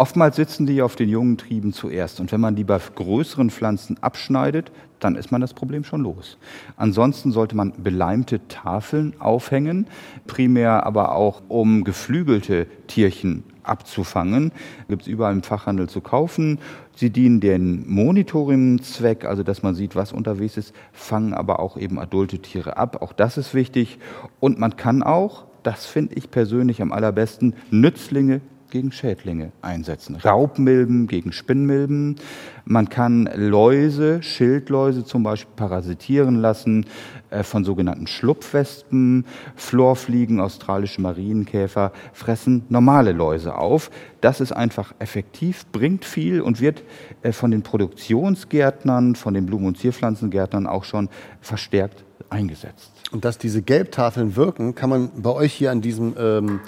Oftmals 0.00 0.36
sitzen 0.36 0.64
die 0.64 0.80
auf 0.80 0.96
den 0.96 1.10
jungen 1.10 1.36
Trieben 1.36 1.74
zuerst. 1.74 2.20
Und 2.20 2.32
wenn 2.32 2.40
man 2.40 2.56
die 2.56 2.64
bei 2.64 2.78
größeren 2.78 3.50
Pflanzen 3.50 3.98
abschneidet, 4.00 4.72
dann 4.98 5.14
ist 5.14 5.30
man 5.30 5.42
das 5.42 5.52
Problem 5.52 5.84
schon 5.84 6.00
los. 6.00 6.38
Ansonsten 6.78 7.32
sollte 7.32 7.54
man 7.54 7.74
beleimte 7.76 8.40
Tafeln 8.48 9.12
aufhängen, 9.18 9.88
primär 10.26 10.86
aber 10.86 11.14
auch 11.14 11.42
um 11.48 11.84
geflügelte 11.84 12.66
Tierchen 12.86 13.44
abzufangen. 13.62 14.52
Gibt 14.88 15.02
es 15.02 15.08
überall 15.08 15.34
im 15.34 15.42
Fachhandel 15.42 15.86
zu 15.90 16.00
kaufen. 16.00 16.60
Sie 16.96 17.10
dienen 17.10 17.40
den 17.40 17.86
Monitoring-Zweck, 17.86 19.26
also 19.26 19.42
dass 19.42 19.62
man 19.62 19.74
sieht, 19.74 19.96
was 19.96 20.14
unterwegs 20.14 20.56
ist, 20.56 20.74
fangen 20.94 21.34
aber 21.34 21.60
auch 21.60 21.76
eben 21.76 21.98
adulte 21.98 22.38
Tiere 22.38 22.78
ab. 22.78 23.02
Auch 23.02 23.12
das 23.12 23.36
ist 23.36 23.52
wichtig. 23.52 23.98
Und 24.40 24.58
man 24.58 24.78
kann 24.78 25.02
auch, 25.02 25.44
das 25.62 25.84
finde 25.84 26.14
ich 26.14 26.30
persönlich 26.30 26.80
am 26.80 26.90
allerbesten, 26.90 27.52
Nützlinge 27.70 28.40
gegen 28.70 28.92
Schädlinge 28.92 29.52
einsetzen. 29.62 30.16
Raubmilben 30.16 31.06
gegen 31.06 31.32
Spinnmilben. 31.32 32.16
Man 32.64 32.88
kann 32.88 33.28
Läuse, 33.34 34.22
Schildläuse 34.22 35.04
zum 35.04 35.22
Beispiel 35.22 35.52
parasitieren 35.56 36.36
lassen 36.36 36.86
äh, 37.30 37.42
von 37.42 37.64
sogenannten 37.64 38.06
Schlupfwespen. 38.06 39.24
Florfliegen, 39.56 40.40
australische 40.40 41.00
Marienkäfer 41.00 41.92
fressen 42.12 42.64
normale 42.68 43.12
Läuse 43.12 43.56
auf. 43.56 43.90
Das 44.20 44.40
ist 44.40 44.52
einfach 44.52 44.94
effektiv, 44.98 45.66
bringt 45.72 46.04
viel 46.04 46.40
und 46.40 46.60
wird 46.60 46.82
äh, 47.22 47.32
von 47.32 47.50
den 47.50 47.62
Produktionsgärtnern, 47.62 49.14
von 49.14 49.34
den 49.34 49.46
Blumen- 49.46 49.66
und 49.66 49.78
Zierpflanzengärtnern 49.78 50.66
auch 50.66 50.84
schon 50.84 51.08
verstärkt 51.40 52.04
eingesetzt. 52.30 52.92
Und 53.12 53.24
dass 53.24 53.38
diese 53.38 53.62
Gelbtafeln 53.62 54.36
wirken, 54.36 54.74
kann 54.74 54.90
man 54.90 55.10
bei 55.16 55.30
euch 55.30 55.52
hier 55.52 55.70
an 55.70 55.80
diesem 55.80 56.14
ähm, 56.18 56.60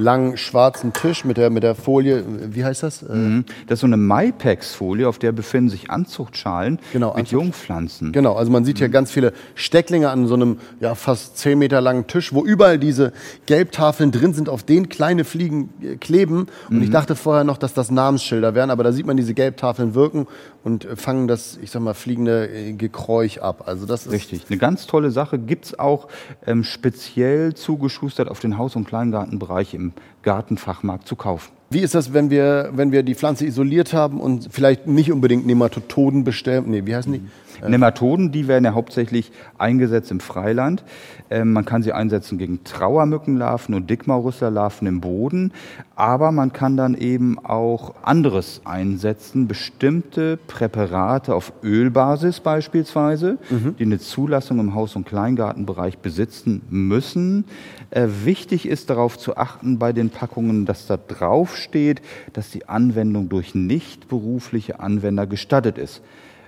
langen 0.00 0.36
schwarzen 0.36 0.92
Tisch 0.92 1.24
mit 1.24 1.36
der, 1.36 1.50
mit 1.50 1.62
der 1.62 1.74
Folie, 1.74 2.24
wie 2.54 2.64
heißt 2.64 2.82
das? 2.82 3.02
Äh, 3.02 3.14
mhm. 3.14 3.44
Das 3.66 3.76
ist 3.76 3.80
so 3.80 3.86
eine 3.86 3.96
Maipex-Folie, 3.96 5.08
auf 5.08 5.18
der 5.18 5.32
befinden 5.32 5.70
sich 5.70 5.90
Anzuchtschalen 5.90 6.78
genau, 6.92 7.08
mit 7.08 7.18
Anzucht. 7.18 7.32
Jungpflanzen. 7.32 8.12
Genau, 8.12 8.34
also 8.34 8.50
man 8.50 8.64
sieht 8.64 8.78
hier 8.78 8.88
mhm. 8.88 8.92
ganz 8.92 9.10
viele 9.10 9.32
Stecklinge 9.54 10.10
an 10.10 10.26
so 10.26 10.34
einem 10.34 10.58
ja, 10.80 10.94
fast 10.94 11.38
zehn 11.38 11.58
Meter 11.58 11.80
langen 11.80 12.06
Tisch, 12.06 12.32
wo 12.32 12.44
überall 12.44 12.78
diese 12.78 13.12
Gelbtafeln 13.46 14.10
drin 14.10 14.34
sind, 14.34 14.48
auf 14.48 14.62
denen 14.62 14.88
kleine 14.88 15.24
Fliegen 15.24 15.70
äh, 15.82 15.96
kleben. 15.96 16.46
Und 16.68 16.78
mhm. 16.78 16.82
ich 16.82 16.90
dachte 16.90 17.14
vorher 17.14 17.44
noch, 17.44 17.58
dass 17.58 17.74
das 17.74 17.90
Namensschilder 17.90 18.54
wären, 18.54 18.70
aber 18.70 18.82
da 18.82 18.92
sieht 18.92 19.06
man 19.06 19.16
diese 19.16 19.34
Gelbtafeln 19.34 19.94
wirken 19.94 20.26
und 20.64 20.86
fangen 20.96 21.28
das, 21.28 21.58
ich 21.62 21.70
sag 21.70 21.82
mal, 21.82 21.94
fliegende 21.94 22.48
äh, 22.48 22.72
Gekräuch 22.72 23.40
ab. 23.42 23.64
Also 23.66 23.86
das 23.86 24.06
ist 24.06 24.12
Richtig, 24.12 24.42
eine 24.48 24.58
ganz 24.58 24.86
tolle 24.86 25.10
Sache. 25.10 25.38
Gibt 25.38 25.66
es 25.66 25.78
auch 25.78 26.08
ähm, 26.46 26.64
speziell 26.64 27.54
zugeschustert 27.54 28.28
auf 28.28 28.40
den 28.40 28.58
Haus- 28.58 28.76
und 28.76 28.86
Kleingartenbereich 28.86 29.74
im 29.74 29.89
Gartenfachmarkt 30.22 31.06
zu 31.06 31.16
kaufen. 31.16 31.50
Wie 31.70 31.80
ist 31.80 31.94
das, 31.94 32.12
wenn 32.12 32.30
wir, 32.30 32.70
wenn 32.72 32.90
wir 32.90 33.02
die 33.02 33.14
Pflanze 33.14 33.46
isoliert 33.46 33.92
haben 33.92 34.20
und 34.20 34.48
vielleicht 34.50 34.86
nicht 34.86 35.12
unbedingt 35.12 35.46
Nematoden 35.46 36.24
bestellen? 36.24 36.64
Nee, 36.66 36.82
wie 36.84 36.96
heißen 36.96 37.12
die? 37.12 37.22
Äh, 37.62 37.68
Nematoden, 37.68 38.32
die 38.32 38.48
werden 38.48 38.64
ja 38.64 38.74
hauptsächlich 38.74 39.32
eingesetzt 39.58 40.10
im 40.10 40.20
Freiland. 40.20 40.84
Ähm, 41.30 41.52
man 41.52 41.64
kann 41.64 41.82
sie 41.82 41.92
einsetzen 41.92 42.38
gegen 42.38 42.64
Trauermückenlarven 42.64 43.74
und 43.74 43.88
Dickmaurusserlarven 43.88 44.86
im 44.86 45.00
Boden. 45.00 45.52
Aber 45.94 46.32
man 46.32 46.52
kann 46.52 46.76
dann 46.76 46.94
eben 46.94 47.38
auch 47.38 47.94
anderes 48.02 48.62
einsetzen, 48.64 49.46
bestimmte 49.46 50.38
Präparate 50.38 51.34
auf 51.34 51.52
Ölbasis 51.62 52.40
beispielsweise, 52.40 53.38
mhm. 53.50 53.76
die 53.78 53.84
eine 53.84 53.98
Zulassung 53.98 54.58
im 54.60 54.74
Haus- 54.74 54.96
und 54.96 55.06
Kleingartenbereich 55.06 55.98
besitzen 55.98 56.62
müssen. 56.70 57.44
Äh, 57.90 58.08
wichtig 58.24 58.66
ist 58.66 58.90
darauf 58.90 59.18
zu 59.18 59.36
achten 59.36 59.78
bei 59.78 59.92
den 59.92 60.10
Packungen, 60.10 60.66
dass 60.66 60.86
da 60.86 60.96
drauf 60.96 61.56
steht, 61.56 62.00
dass 62.32 62.50
die 62.50 62.68
Anwendung 62.68 63.28
durch 63.28 63.54
nicht 63.54 64.08
berufliche 64.08 64.80
Anwender 64.80 65.26
gestattet 65.26 65.78
ist. 65.78 66.02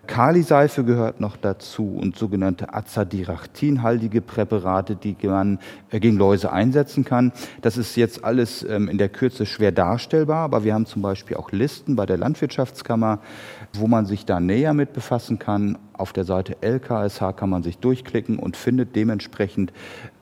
Kaliseife 0.08 0.82
gehört 0.82 1.20
noch 1.20 1.36
dazu 1.36 1.96
und 2.00 2.16
sogenannte 2.16 2.74
Azadirachtinhaltige 2.74 4.20
Präparate, 4.20 4.96
die 4.96 5.16
man 5.22 5.60
äh, 5.90 6.00
gegen 6.00 6.16
Läuse 6.16 6.52
einsetzen 6.52 7.04
kann. 7.04 7.32
Das 7.60 7.76
ist 7.76 7.94
jetzt 7.96 8.24
alles 8.24 8.64
ähm, 8.64 8.88
in 8.88 8.98
der 8.98 9.08
Kürze 9.08 9.46
schwer 9.46 9.70
darstellbar, 9.70 10.38
aber 10.38 10.64
wir 10.64 10.74
haben 10.74 10.86
zum 10.86 11.02
Beispiel 11.02 11.36
auch 11.36 11.52
Listen 11.52 11.94
bei 11.94 12.04
der 12.04 12.18
Landwirtschaftskammer, 12.18 13.20
wo 13.74 13.86
man 13.86 14.06
sich 14.06 14.26
da 14.26 14.40
näher 14.40 14.74
mit 14.74 14.92
befassen 14.92 15.38
kann. 15.38 15.78
Auf 15.92 16.12
der 16.12 16.24
Seite 16.24 16.56
LKSH 16.62 17.32
kann 17.36 17.50
man 17.50 17.62
sich 17.62 17.78
durchklicken 17.78 18.40
und 18.40 18.56
findet 18.56 18.96
dementsprechend 18.96 19.72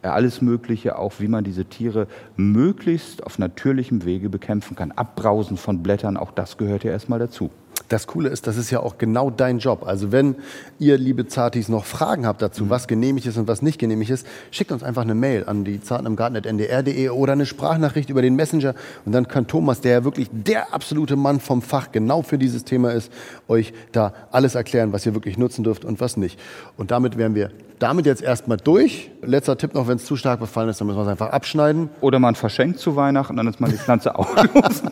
äh, 0.03 0.09
alles 0.09 0.43
Mögliche, 0.43 0.99
auch 0.99 1.15
wie 1.21 1.29
man 1.29 1.43
diese 1.43 1.65
Tiere 1.65 2.07
möglichst 2.37 3.25
auf 3.25 3.39
natürlichem 3.39 4.05
Wege 4.05 4.29
bekämpfen 4.29 4.77
kann. 4.77 4.93
Abbrausen 4.93 5.57
von 5.57 5.83
Blättern, 5.83 6.19
auch 6.19 6.33
das 6.33 6.59
gehört 6.59 6.85
ja 6.85 6.91
erstmal 6.91 7.19
dazu. 7.19 7.51
Das 7.91 8.07
Coole 8.07 8.29
ist, 8.29 8.47
das 8.47 8.57
ist 8.57 8.71
ja 8.71 8.79
auch 8.79 8.99
genau 8.99 9.31
dein 9.31 9.59
Job. 9.59 9.83
Also 9.85 10.13
wenn 10.13 10.37
ihr, 10.79 10.97
liebe 10.97 11.27
Zartis, 11.27 11.69
noch 11.69 11.85
Fragen 11.85 12.25
habt 12.25 12.41
dazu, 12.41 12.67
mhm. 12.67 12.71
was 12.71 12.87
genehmigt 12.87 13.27
ist 13.27 13.37
und 13.37 13.49
was 13.49 13.63
nicht 13.63 13.81
genehmigt 13.81 14.13
ist, 14.13 14.25
schickt 14.53 14.71
uns 14.71 14.85
einfach 14.85 15.03
eine 15.03 15.17
Mail 15.17 15.43
an 15.47 15.65
die 15.65 15.83
zartenimgarten.ndr.de 15.83 17.09
oder 17.09 17.33
eine 17.33 17.47
Sprachnachricht 17.47 18.09
über 18.09 18.23
den 18.23 18.37
Messenger 18.37 18.77
und 19.05 19.11
dann 19.11 19.27
kann 19.27 19.49
Thomas, 19.49 19.81
der 19.81 19.91
ja 19.91 20.05
wirklich 20.05 20.29
der 20.31 20.73
absolute 20.73 21.17
Mann 21.17 21.41
vom 21.41 21.63
Fach 21.63 21.91
genau 21.91 22.23
für 22.23 22.39
dieses 22.39 22.65
Thema 22.65 22.93
ist, 22.93 23.13
euch 23.49 23.73
da 23.91 24.15
alles 24.31 24.55
erklären, 24.55 24.93
was 24.93 25.05
ihr 25.05 25.15
wirklich 25.15 25.37
nutzen 25.37 25.65
dürft 25.65 25.85
und 25.85 26.01
was 26.01 26.17
nicht. 26.17 26.39
Und 26.77 26.93
damit 26.93 27.19
wären 27.19 27.35
wir 27.35 27.51
damit 27.81 28.07
jetzt 28.07 28.23
erstmal 28.23 28.59
durch. 28.59 29.11
Letzter 29.23 29.59
Tipp 29.59 29.75
noch, 29.75 29.89
wenn 29.89 29.97
es 29.97 30.05
zu 30.05 30.15
stark 30.15 30.39
befallen 30.39 30.69
ist, 30.69 30.81
dann 30.81 30.87
müssen 30.87 30.99
wir 30.99 31.03
es 31.03 31.09
einfach 31.09 31.31
abschneiden. 31.31 31.89
Oder 32.01 32.21
man 32.21 32.37
verschenkt 32.37 32.79
zu 32.79 32.95
Weihnachten, 32.95 33.37
dann 33.37 33.49
ist 33.49 33.59
man 33.59 33.73
die 33.73 33.79
Pflanze 33.79 34.15
auch 34.19 34.37
los. 34.55 34.83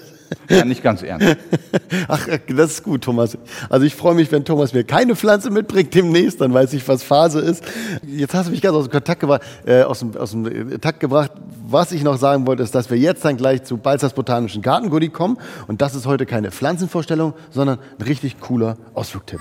Ja, 0.48 0.64
nicht 0.64 0.82
ganz 0.82 1.02
ernst. 1.02 1.36
Ach, 2.08 2.26
das 2.48 2.70
ist 2.72 2.82
gut, 2.82 3.02
Thomas. 3.02 3.38
Also 3.68 3.86
ich 3.86 3.94
freue 3.94 4.14
mich, 4.14 4.32
wenn 4.32 4.44
Thomas 4.44 4.72
mir 4.72 4.84
keine 4.84 5.14
Pflanze 5.14 5.50
mitbringt 5.50 5.94
demnächst, 5.94 6.40
dann 6.40 6.52
weiß 6.52 6.72
ich, 6.72 6.86
was 6.88 7.02
Phase 7.02 7.40
ist. 7.40 7.64
Jetzt 8.06 8.34
hast 8.34 8.46
du 8.46 8.50
mich 8.50 8.60
ganz 8.60 8.76
aus 8.76 8.86
dem 8.86 8.92
Kontakt 8.92 9.20
gebracht, 9.20 9.42
äh, 9.64 9.82
aus, 9.82 10.00
dem, 10.00 10.16
aus 10.16 10.32
dem 10.32 10.72
äh, 10.72 10.78
Takt 10.78 11.00
gebracht. 11.00 11.32
Was 11.68 11.92
ich 11.92 12.02
noch 12.02 12.16
sagen 12.16 12.46
wollte, 12.46 12.62
ist, 12.62 12.74
dass 12.74 12.90
wir 12.90 12.98
jetzt 12.98 13.24
dann 13.24 13.36
gleich 13.36 13.62
zu 13.62 13.76
Balzers 13.76 14.12
Botanischen 14.12 14.62
Gartengoodie 14.62 15.10
kommen. 15.10 15.38
Und 15.68 15.82
das 15.82 15.94
ist 15.94 16.06
heute 16.06 16.26
keine 16.26 16.50
Pflanzenvorstellung, 16.50 17.34
sondern 17.50 17.78
ein 17.98 18.04
richtig 18.04 18.40
cooler 18.40 18.76
Ausflugtipp. 18.94 19.40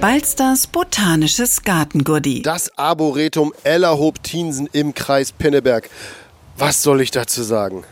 Balsters 0.00 0.66
Botanisches 0.66 1.62
Gartengoodie. 1.62 2.42
Das 2.42 2.76
Arboretum 2.78 3.52
Ellerhoop-Tiensen 3.64 4.68
im 4.72 4.94
Kreis 4.94 5.32
Pinneberg. 5.32 5.88
Was 6.56 6.82
soll 6.82 7.00
ich 7.00 7.10
dazu 7.10 7.42
sagen? 7.42 7.84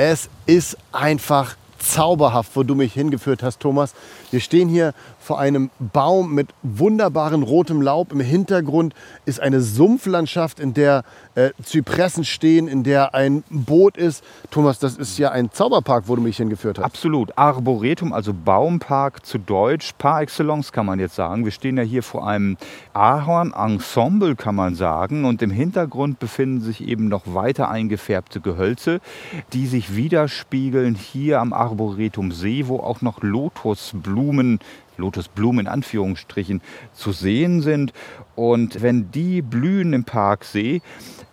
Es 0.00 0.30
ist 0.46 0.76
einfach 0.92 1.56
zauberhaft, 1.80 2.52
wo 2.54 2.62
du 2.62 2.76
mich 2.76 2.92
hingeführt 2.92 3.42
hast, 3.42 3.58
Thomas. 3.58 3.94
Wir 4.30 4.38
stehen 4.38 4.68
hier 4.68 4.94
vor 5.28 5.38
einem 5.38 5.68
Baum 5.78 6.34
mit 6.34 6.54
wunderbarem 6.62 7.42
rotem 7.42 7.82
Laub. 7.82 8.12
Im 8.12 8.20
Hintergrund 8.20 8.94
ist 9.26 9.40
eine 9.40 9.60
Sumpflandschaft, 9.60 10.58
in 10.58 10.72
der 10.72 11.04
äh, 11.34 11.50
Zypressen 11.62 12.24
stehen, 12.24 12.66
in 12.66 12.82
der 12.82 13.14
ein 13.14 13.44
Boot 13.50 13.98
ist. 13.98 14.24
Thomas, 14.50 14.78
das 14.78 14.96
ist 14.96 15.18
ja 15.18 15.30
ein 15.30 15.52
Zauberpark, 15.52 16.04
wo 16.06 16.16
du 16.16 16.22
mich 16.22 16.38
hingeführt 16.38 16.78
hast. 16.78 16.84
Absolut. 16.86 17.36
Arboretum, 17.36 18.14
also 18.14 18.32
Baumpark 18.32 19.26
zu 19.26 19.36
Deutsch, 19.36 19.92
par 19.98 20.22
excellence 20.22 20.72
kann 20.72 20.86
man 20.86 20.98
jetzt 20.98 21.16
sagen. 21.16 21.44
Wir 21.44 21.52
stehen 21.52 21.76
ja 21.76 21.82
hier 21.82 22.02
vor 22.02 22.26
einem 22.26 22.56
Ahorn-Ensemble, 22.94 24.34
kann 24.34 24.54
man 24.54 24.76
sagen. 24.76 25.26
Und 25.26 25.42
im 25.42 25.50
Hintergrund 25.50 26.20
befinden 26.20 26.62
sich 26.62 26.88
eben 26.88 27.08
noch 27.08 27.24
weiter 27.26 27.68
eingefärbte 27.68 28.40
Gehölze, 28.40 29.02
die 29.52 29.66
sich 29.66 29.94
widerspiegeln 29.94 30.94
hier 30.94 31.40
am 31.40 31.52
Arboretum 31.52 32.32
See, 32.32 32.66
wo 32.66 32.78
auch 32.78 33.02
noch 33.02 33.22
Lotusblumen 33.22 34.60
Lotusblumen 34.98 35.66
in 35.66 35.68
Anführungsstrichen 35.68 36.60
zu 36.92 37.12
sehen 37.12 37.62
sind. 37.62 37.92
Und 38.36 38.82
wenn 38.82 39.10
die 39.10 39.42
blühen 39.42 39.92
im 39.92 40.04
Parksee, 40.04 40.82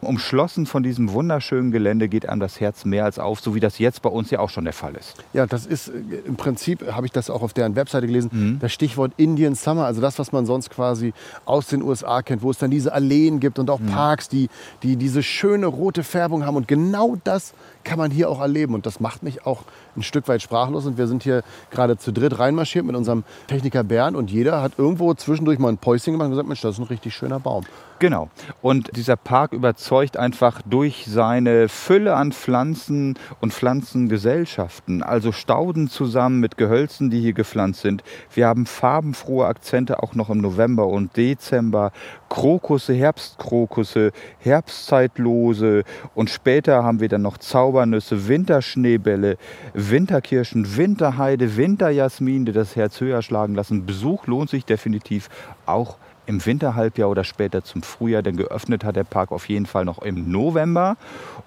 umschlossen 0.01 0.65
von 0.65 0.83
diesem 0.83 1.11
wunderschönen 1.11 1.71
Gelände, 1.71 2.07
geht 2.07 2.27
einem 2.29 2.39
das 2.39 2.59
Herz 2.59 2.85
mehr 2.85 3.05
als 3.05 3.19
auf, 3.19 3.39
so 3.39 3.55
wie 3.55 3.59
das 3.59 3.79
jetzt 3.79 4.01
bei 4.01 4.09
uns 4.09 4.31
ja 4.31 4.39
auch 4.39 4.49
schon 4.49 4.63
der 4.63 4.73
Fall 4.73 4.95
ist. 4.95 5.15
Ja, 5.33 5.45
das 5.45 5.65
ist 5.65 5.89
äh, 5.89 5.91
im 6.25 6.35
Prinzip, 6.35 6.85
habe 6.91 7.05
ich 7.05 7.11
das 7.11 7.29
auch 7.29 7.41
auf 7.41 7.53
deren 7.53 7.75
Webseite 7.75 8.07
gelesen, 8.07 8.29
mhm. 8.31 8.59
das 8.59 8.71
Stichwort 8.71 9.13
Indian 9.17 9.55
Summer, 9.55 9.85
also 9.85 10.01
das, 10.01 10.19
was 10.19 10.31
man 10.31 10.45
sonst 10.45 10.69
quasi 10.69 11.13
aus 11.45 11.67
den 11.67 11.81
USA 11.81 12.21
kennt, 12.21 12.41
wo 12.41 12.51
es 12.51 12.57
dann 12.57 12.71
diese 12.71 12.93
Alleen 12.93 13.39
gibt 13.39 13.59
und 13.59 13.69
auch 13.69 13.79
mhm. 13.79 13.87
Parks, 13.87 14.29
die, 14.29 14.49
die 14.83 14.95
diese 14.95 15.23
schöne 15.23 15.65
rote 15.65 16.03
Färbung 16.03 16.45
haben. 16.45 16.55
Und 16.55 16.67
genau 16.67 17.17
das 17.23 17.53
kann 17.83 17.97
man 17.97 18.11
hier 18.11 18.29
auch 18.29 18.41
erleben. 18.41 18.73
Und 18.73 18.85
das 18.85 18.99
macht 18.99 19.23
mich 19.23 19.45
auch 19.45 19.63
ein 19.95 20.03
Stück 20.03 20.27
weit 20.27 20.41
sprachlos. 20.41 20.85
Und 20.85 20.97
wir 20.97 21.07
sind 21.07 21.23
hier 21.23 21.43
gerade 21.71 21.97
zu 21.97 22.11
dritt 22.11 22.39
reinmarschiert 22.39 22.85
mit 22.85 22.95
unserem 22.95 23.23
Techniker 23.55 23.83
Bernd. 23.83 24.17
Und 24.17 24.31
jeder 24.31 24.61
hat 24.61 24.73
irgendwo 24.77 25.13
zwischendurch 25.13 25.59
mal 25.59 25.69
ein 25.69 25.77
Päuschen 25.77 26.13
gemacht 26.13 26.25
und 26.25 26.31
gesagt, 26.31 26.47
Mensch, 26.47 26.61
das 26.61 26.75
ist 26.75 26.79
ein 26.79 26.87
richtig 26.87 27.13
schöner 27.13 27.39
Baum. 27.39 27.63
Genau. 27.99 28.29
Und 28.61 28.97
dieser 28.97 29.15
Park 29.15 29.53
überzeugt 29.53 30.17
einfach 30.17 30.61
durch 30.63 31.05
seine 31.07 31.69
Fülle 31.69 32.15
an 32.15 32.33
Pflanzen 32.33 33.17
und 33.39 33.53
Pflanzengesellschaften. 33.53 35.01
Also 35.01 35.31
Stauden 35.31 35.87
zusammen 35.87 36.41
mit 36.41 36.57
Gehölzen, 36.57 37.09
die 37.09 37.21
hier 37.21 37.31
gepflanzt 37.31 37.81
sind. 37.81 38.03
Wir 38.33 38.47
haben 38.47 38.65
farbenfrohe 38.65 39.45
Akzente 39.45 40.03
auch 40.03 40.13
noch 40.13 40.29
im 40.29 40.39
November 40.39 40.87
und 40.87 41.15
Dezember. 41.15 41.93
Krokusse, 42.27 42.93
Herbstkrokusse, 42.93 44.11
Herbstzeitlose 44.39 45.83
und 46.15 46.29
später 46.29 46.83
haben 46.83 46.99
wir 46.99 47.07
dann 47.07 47.21
noch 47.21 47.37
Zaubernüsse, 47.37 48.27
Winterschneebälle, 48.27 49.37
Winterkirschen, 49.73 50.75
Winterheide, 50.75 51.55
Winterjasmin, 51.55 52.43
die 52.45 52.51
das 52.51 52.75
Herz 52.75 52.99
höher 52.99 53.21
schlagen 53.21 53.55
lassen. 53.55 53.85
Besuch 53.85 54.27
lohnt 54.27 54.49
sich 54.49 54.65
definitiv 54.65 55.29
auch 55.65 55.97
im 56.25 56.45
Winterhalbjahr 56.45 57.09
oder 57.09 57.23
später 57.23 57.63
zum 57.63 57.83
Frühjahr, 57.83 58.21
denn 58.21 58.37
geöffnet 58.37 58.83
hat 58.83 58.95
der 58.95 59.03
Park 59.03 59.31
auf 59.31 59.49
jeden 59.49 59.65
Fall 59.65 59.85
noch 59.85 59.99
im 59.99 60.31
November. 60.31 60.97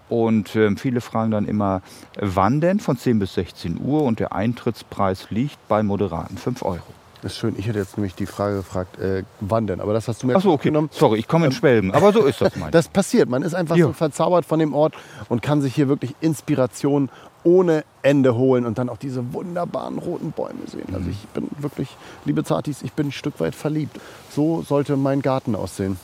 Und 0.08 0.56
äh, 0.56 0.74
viele 0.76 1.00
fragen 1.00 1.30
dann 1.30 1.46
immer, 1.46 1.82
wann 2.18 2.60
denn? 2.60 2.80
Von 2.80 2.96
10 2.96 3.18
bis 3.18 3.34
16 3.34 3.80
Uhr 3.80 4.02
und 4.02 4.20
der 4.20 4.32
Eintrittspreis 4.32 5.30
liegt 5.30 5.58
bei 5.68 5.82
moderaten 5.82 6.38
5 6.38 6.62
Euro. 6.62 6.82
Das 7.22 7.32
ist 7.32 7.38
schön. 7.38 7.54
Ich 7.58 7.66
hätte 7.66 7.78
jetzt 7.78 7.96
nämlich 7.96 8.14
die 8.14 8.26
Frage 8.26 8.56
gefragt, 8.56 8.98
äh, 8.98 9.24
wann 9.40 9.66
denn? 9.66 9.80
Aber 9.80 9.92
das 9.92 10.06
hast 10.06 10.22
du 10.22 10.26
mir 10.28 10.36
Achso, 10.36 10.52
okay. 10.52 10.68
genommen. 10.68 10.88
Sorry, 10.92 11.18
ich 11.18 11.26
komme 11.26 11.46
in 11.46 11.52
ähm, 11.52 11.56
Schwelben. 11.56 11.92
Aber 11.92 12.12
so 12.12 12.24
ist 12.24 12.40
das 12.40 12.54
mein. 12.56 12.70
das 12.72 12.88
passiert. 12.88 13.28
Man 13.28 13.42
ist 13.42 13.54
einfach 13.54 13.76
ja. 13.76 13.86
so 13.86 13.92
verzaubert 13.92 14.44
von 14.44 14.58
dem 14.58 14.72
Ort 14.72 14.94
und 15.28 15.42
kann 15.42 15.60
sich 15.60 15.74
hier 15.74 15.88
wirklich 15.88 16.14
Inspiration 16.20 17.10
ohne 17.44 17.84
Ende 18.02 18.34
holen 18.36 18.66
und 18.66 18.78
dann 18.78 18.88
auch 18.88 18.98
diese 18.98 19.32
wunderbaren 19.32 19.98
roten 19.98 20.32
Bäume 20.32 20.66
sehen. 20.66 20.88
Also 20.88 21.06
mhm. 21.06 21.10
ich 21.10 21.28
bin 21.28 21.48
wirklich, 21.58 21.96
liebe 22.24 22.44
Zartis, 22.44 22.82
ich 22.82 22.92
bin 22.92 23.08
ein 23.08 23.12
Stück 23.12 23.40
weit 23.40 23.54
verliebt. 23.54 23.98
So 24.30 24.62
sollte 24.62 24.96
mein 24.96 25.22
Garten 25.22 25.54
aussehen. 25.54 25.98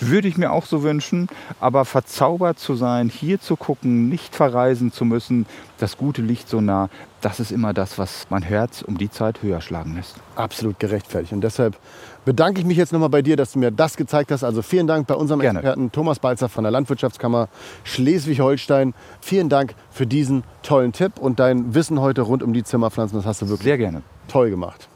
Würde 0.00 0.28
ich 0.28 0.36
mir 0.36 0.52
auch 0.52 0.66
so 0.66 0.82
wünschen, 0.82 1.28
aber 1.60 1.84
verzaubert 1.84 2.58
zu 2.58 2.74
sein, 2.74 3.08
hier 3.08 3.40
zu 3.40 3.56
gucken, 3.56 4.08
nicht 4.08 4.34
verreisen 4.34 4.92
zu 4.92 5.04
müssen, 5.04 5.46
das 5.78 5.96
gute 5.96 6.20
Licht 6.20 6.48
so 6.48 6.60
nah, 6.60 6.88
das 7.20 7.40
ist 7.40 7.52
immer 7.52 7.72
das, 7.72 7.96
was 7.98 8.26
mein 8.28 8.42
Herz 8.42 8.82
um 8.82 8.98
die 8.98 9.10
Zeit 9.10 9.42
höher 9.42 9.60
schlagen 9.60 9.94
lässt. 9.94 10.16
Absolut 10.36 10.78
gerechtfertigt. 10.78 11.32
Und 11.32 11.42
deshalb 11.42 11.76
bedanke 12.24 12.60
ich 12.60 12.66
mich 12.66 12.76
jetzt 12.76 12.92
nochmal 12.92 13.08
bei 13.08 13.22
dir, 13.22 13.36
dass 13.36 13.52
du 13.52 13.58
mir 13.58 13.70
das 13.70 13.96
gezeigt 13.96 14.30
hast. 14.30 14.44
Also 14.44 14.62
vielen 14.62 14.86
Dank 14.86 15.06
bei 15.06 15.14
unserem 15.14 15.40
Gerne. 15.40 15.60
Experten 15.60 15.92
Thomas 15.92 16.18
Balzer 16.18 16.48
von 16.48 16.64
der 16.64 16.70
Landwirtschaftskammer 16.70 17.48
Schleswig-Holstein. 17.84 18.94
Vielen 19.20 19.48
Dank 19.48 19.74
für 19.90 20.06
diesen 20.06 20.44
tollen 20.62 20.92
Tipp 20.92 21.18
und 21.18 21.38
dein 21.40 21.74
Wissen 21.74 22.00
heute 22.00 22.22
rund 22.22 22.42
um 22.42 22.52
die 22.52 22.64
Zimmerpflanzen. 22.64 23.16
Das 23.16 23.26
hast 23.26 23.42
du 23.42 23.48
wirklich 23.48 23.64
Sehr 23.64 23.78
gerne. 23.78 24.02
toll 24.28 24.50
gemacht. 24.50 24.88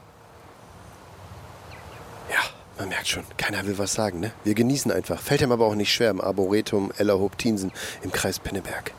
Man 2.79 2.87
merkt 2.87 3.09
schon, 3.09 3.23
keiner 3.35 3.65
will 3.67 3.77
was 3.77 3.93
sagen. 3.93 4.21
Ne? 4.21 4.31
Wir 4.45 4.55
genießen 4.55 4.89
einfach. 4.89 5.19
Fällt 5.19 5.41
ihm 5.41 5.51
aber 5.51 5.65
auch 5.65 5.75
nicht 5.75 5.93
schwer 5.93 6.09
im 6.11 6.21
Arboretum 6.21 6.91
Ellerhoop-Tiensen 6.97 7.73
im 8.03 8.11
Kreis 8.13 8.39
Pinneberg. 8.39 8.93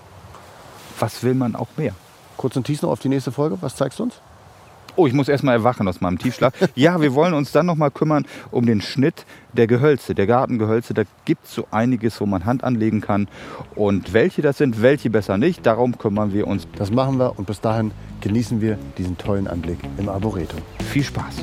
Was 0.98 1.22
will 1.22 1.34
man 1.34 1.56
auch 1.56 1.68
mehr? 1.78 1.94
Kurz 2.36 2.56
und 2.56 2.64
Tease 2.64 2.84
noch 2.84 2.92
auf 2.92 3.00
die 3.00 3.08
nächste 3.08 3.32
Folge. 3.32 3.56
Was 3.62 3.76
zeigst 3.76 3.98
du 3.98 4.02
uns? 4.02 4.20
Oh, 4.96 5.06
ich 5.06 5.14
muss 5.14 5.28
erst 5.28 5.44
mal 5.44 5.54
erwachen 5.54 5.88
aus 5.88 6.02
meinem 6.02 6.18
Tiefschlaf. 6.18 6.52
ja, 6.74 7.00
wir 7.00 7.14
wollen 7.14 7.32
uns 7.32 7.52
dann 7.52 7.64
noch 7.64 7.76
mal 7.76 7.90
kümmern 7.90 8.26
um 8.50 8.66
den 8.66 8.82
Schnitt 8.82 9.24
der 9.54 9.66
Gehölze, 9.66 10.14
der 10.14 10.26
Gartengehölze. 10.26 10.92
Da 10.92 11.04
gibt 11.24 11.46
es 11.46 11.54
so 11.54 11.66
einiges, 11.70 12.20
wo 12.20 12.26
man 12.26 12.44
Hand 12.44 12.64
anlegen 12.64 13.00
kann. 13.00 13.28
Und 13.76 14.12
welche 14.12 14.42
das 14.42 14.58
sind, 14.58 14.82
welche 14.82 15.08
besser 15.08 15.38
nicht, 15.38 15.64
darum 15.64 15.96
kümmern 15.96 16.34
wir 16.34 16.46
uns. 16.46 16.68
Das 16.76 16.90
machen 16.90 17.18
wir 17.18 17.38
und 17.38 17.46
bis 17.46 17.62
dahin 17.62 17.92
genießen 18.20 18.60
wir 18.60 18.78
diesen 18.98 19.16
tollen 19.16 19.48
Anblick 19.48 19.78
im 19.96 20.10
Arboretum. 20.10 20.60
Viel 20.90 21.04
Spaß. 21.04 21.36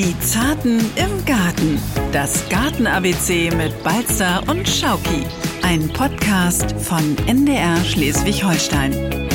Die 0.00 0.18
Zarten 0.20 0.78
im 0.96 1.24
Garten. 1.26 1.78
Das 2.10 2.48
Garten-ABC 2.48 3.50
mit 3.54 3.84
Balzer 3.84 4.42
und 4.48 4.66
Schauki. 4.66 5.26
Ein 5.60 5.88
Podcast 5.88 6.72
von 6.80 7.18
NDR 7.26 7.76
Schleswig-Holstein. 7.84 9.29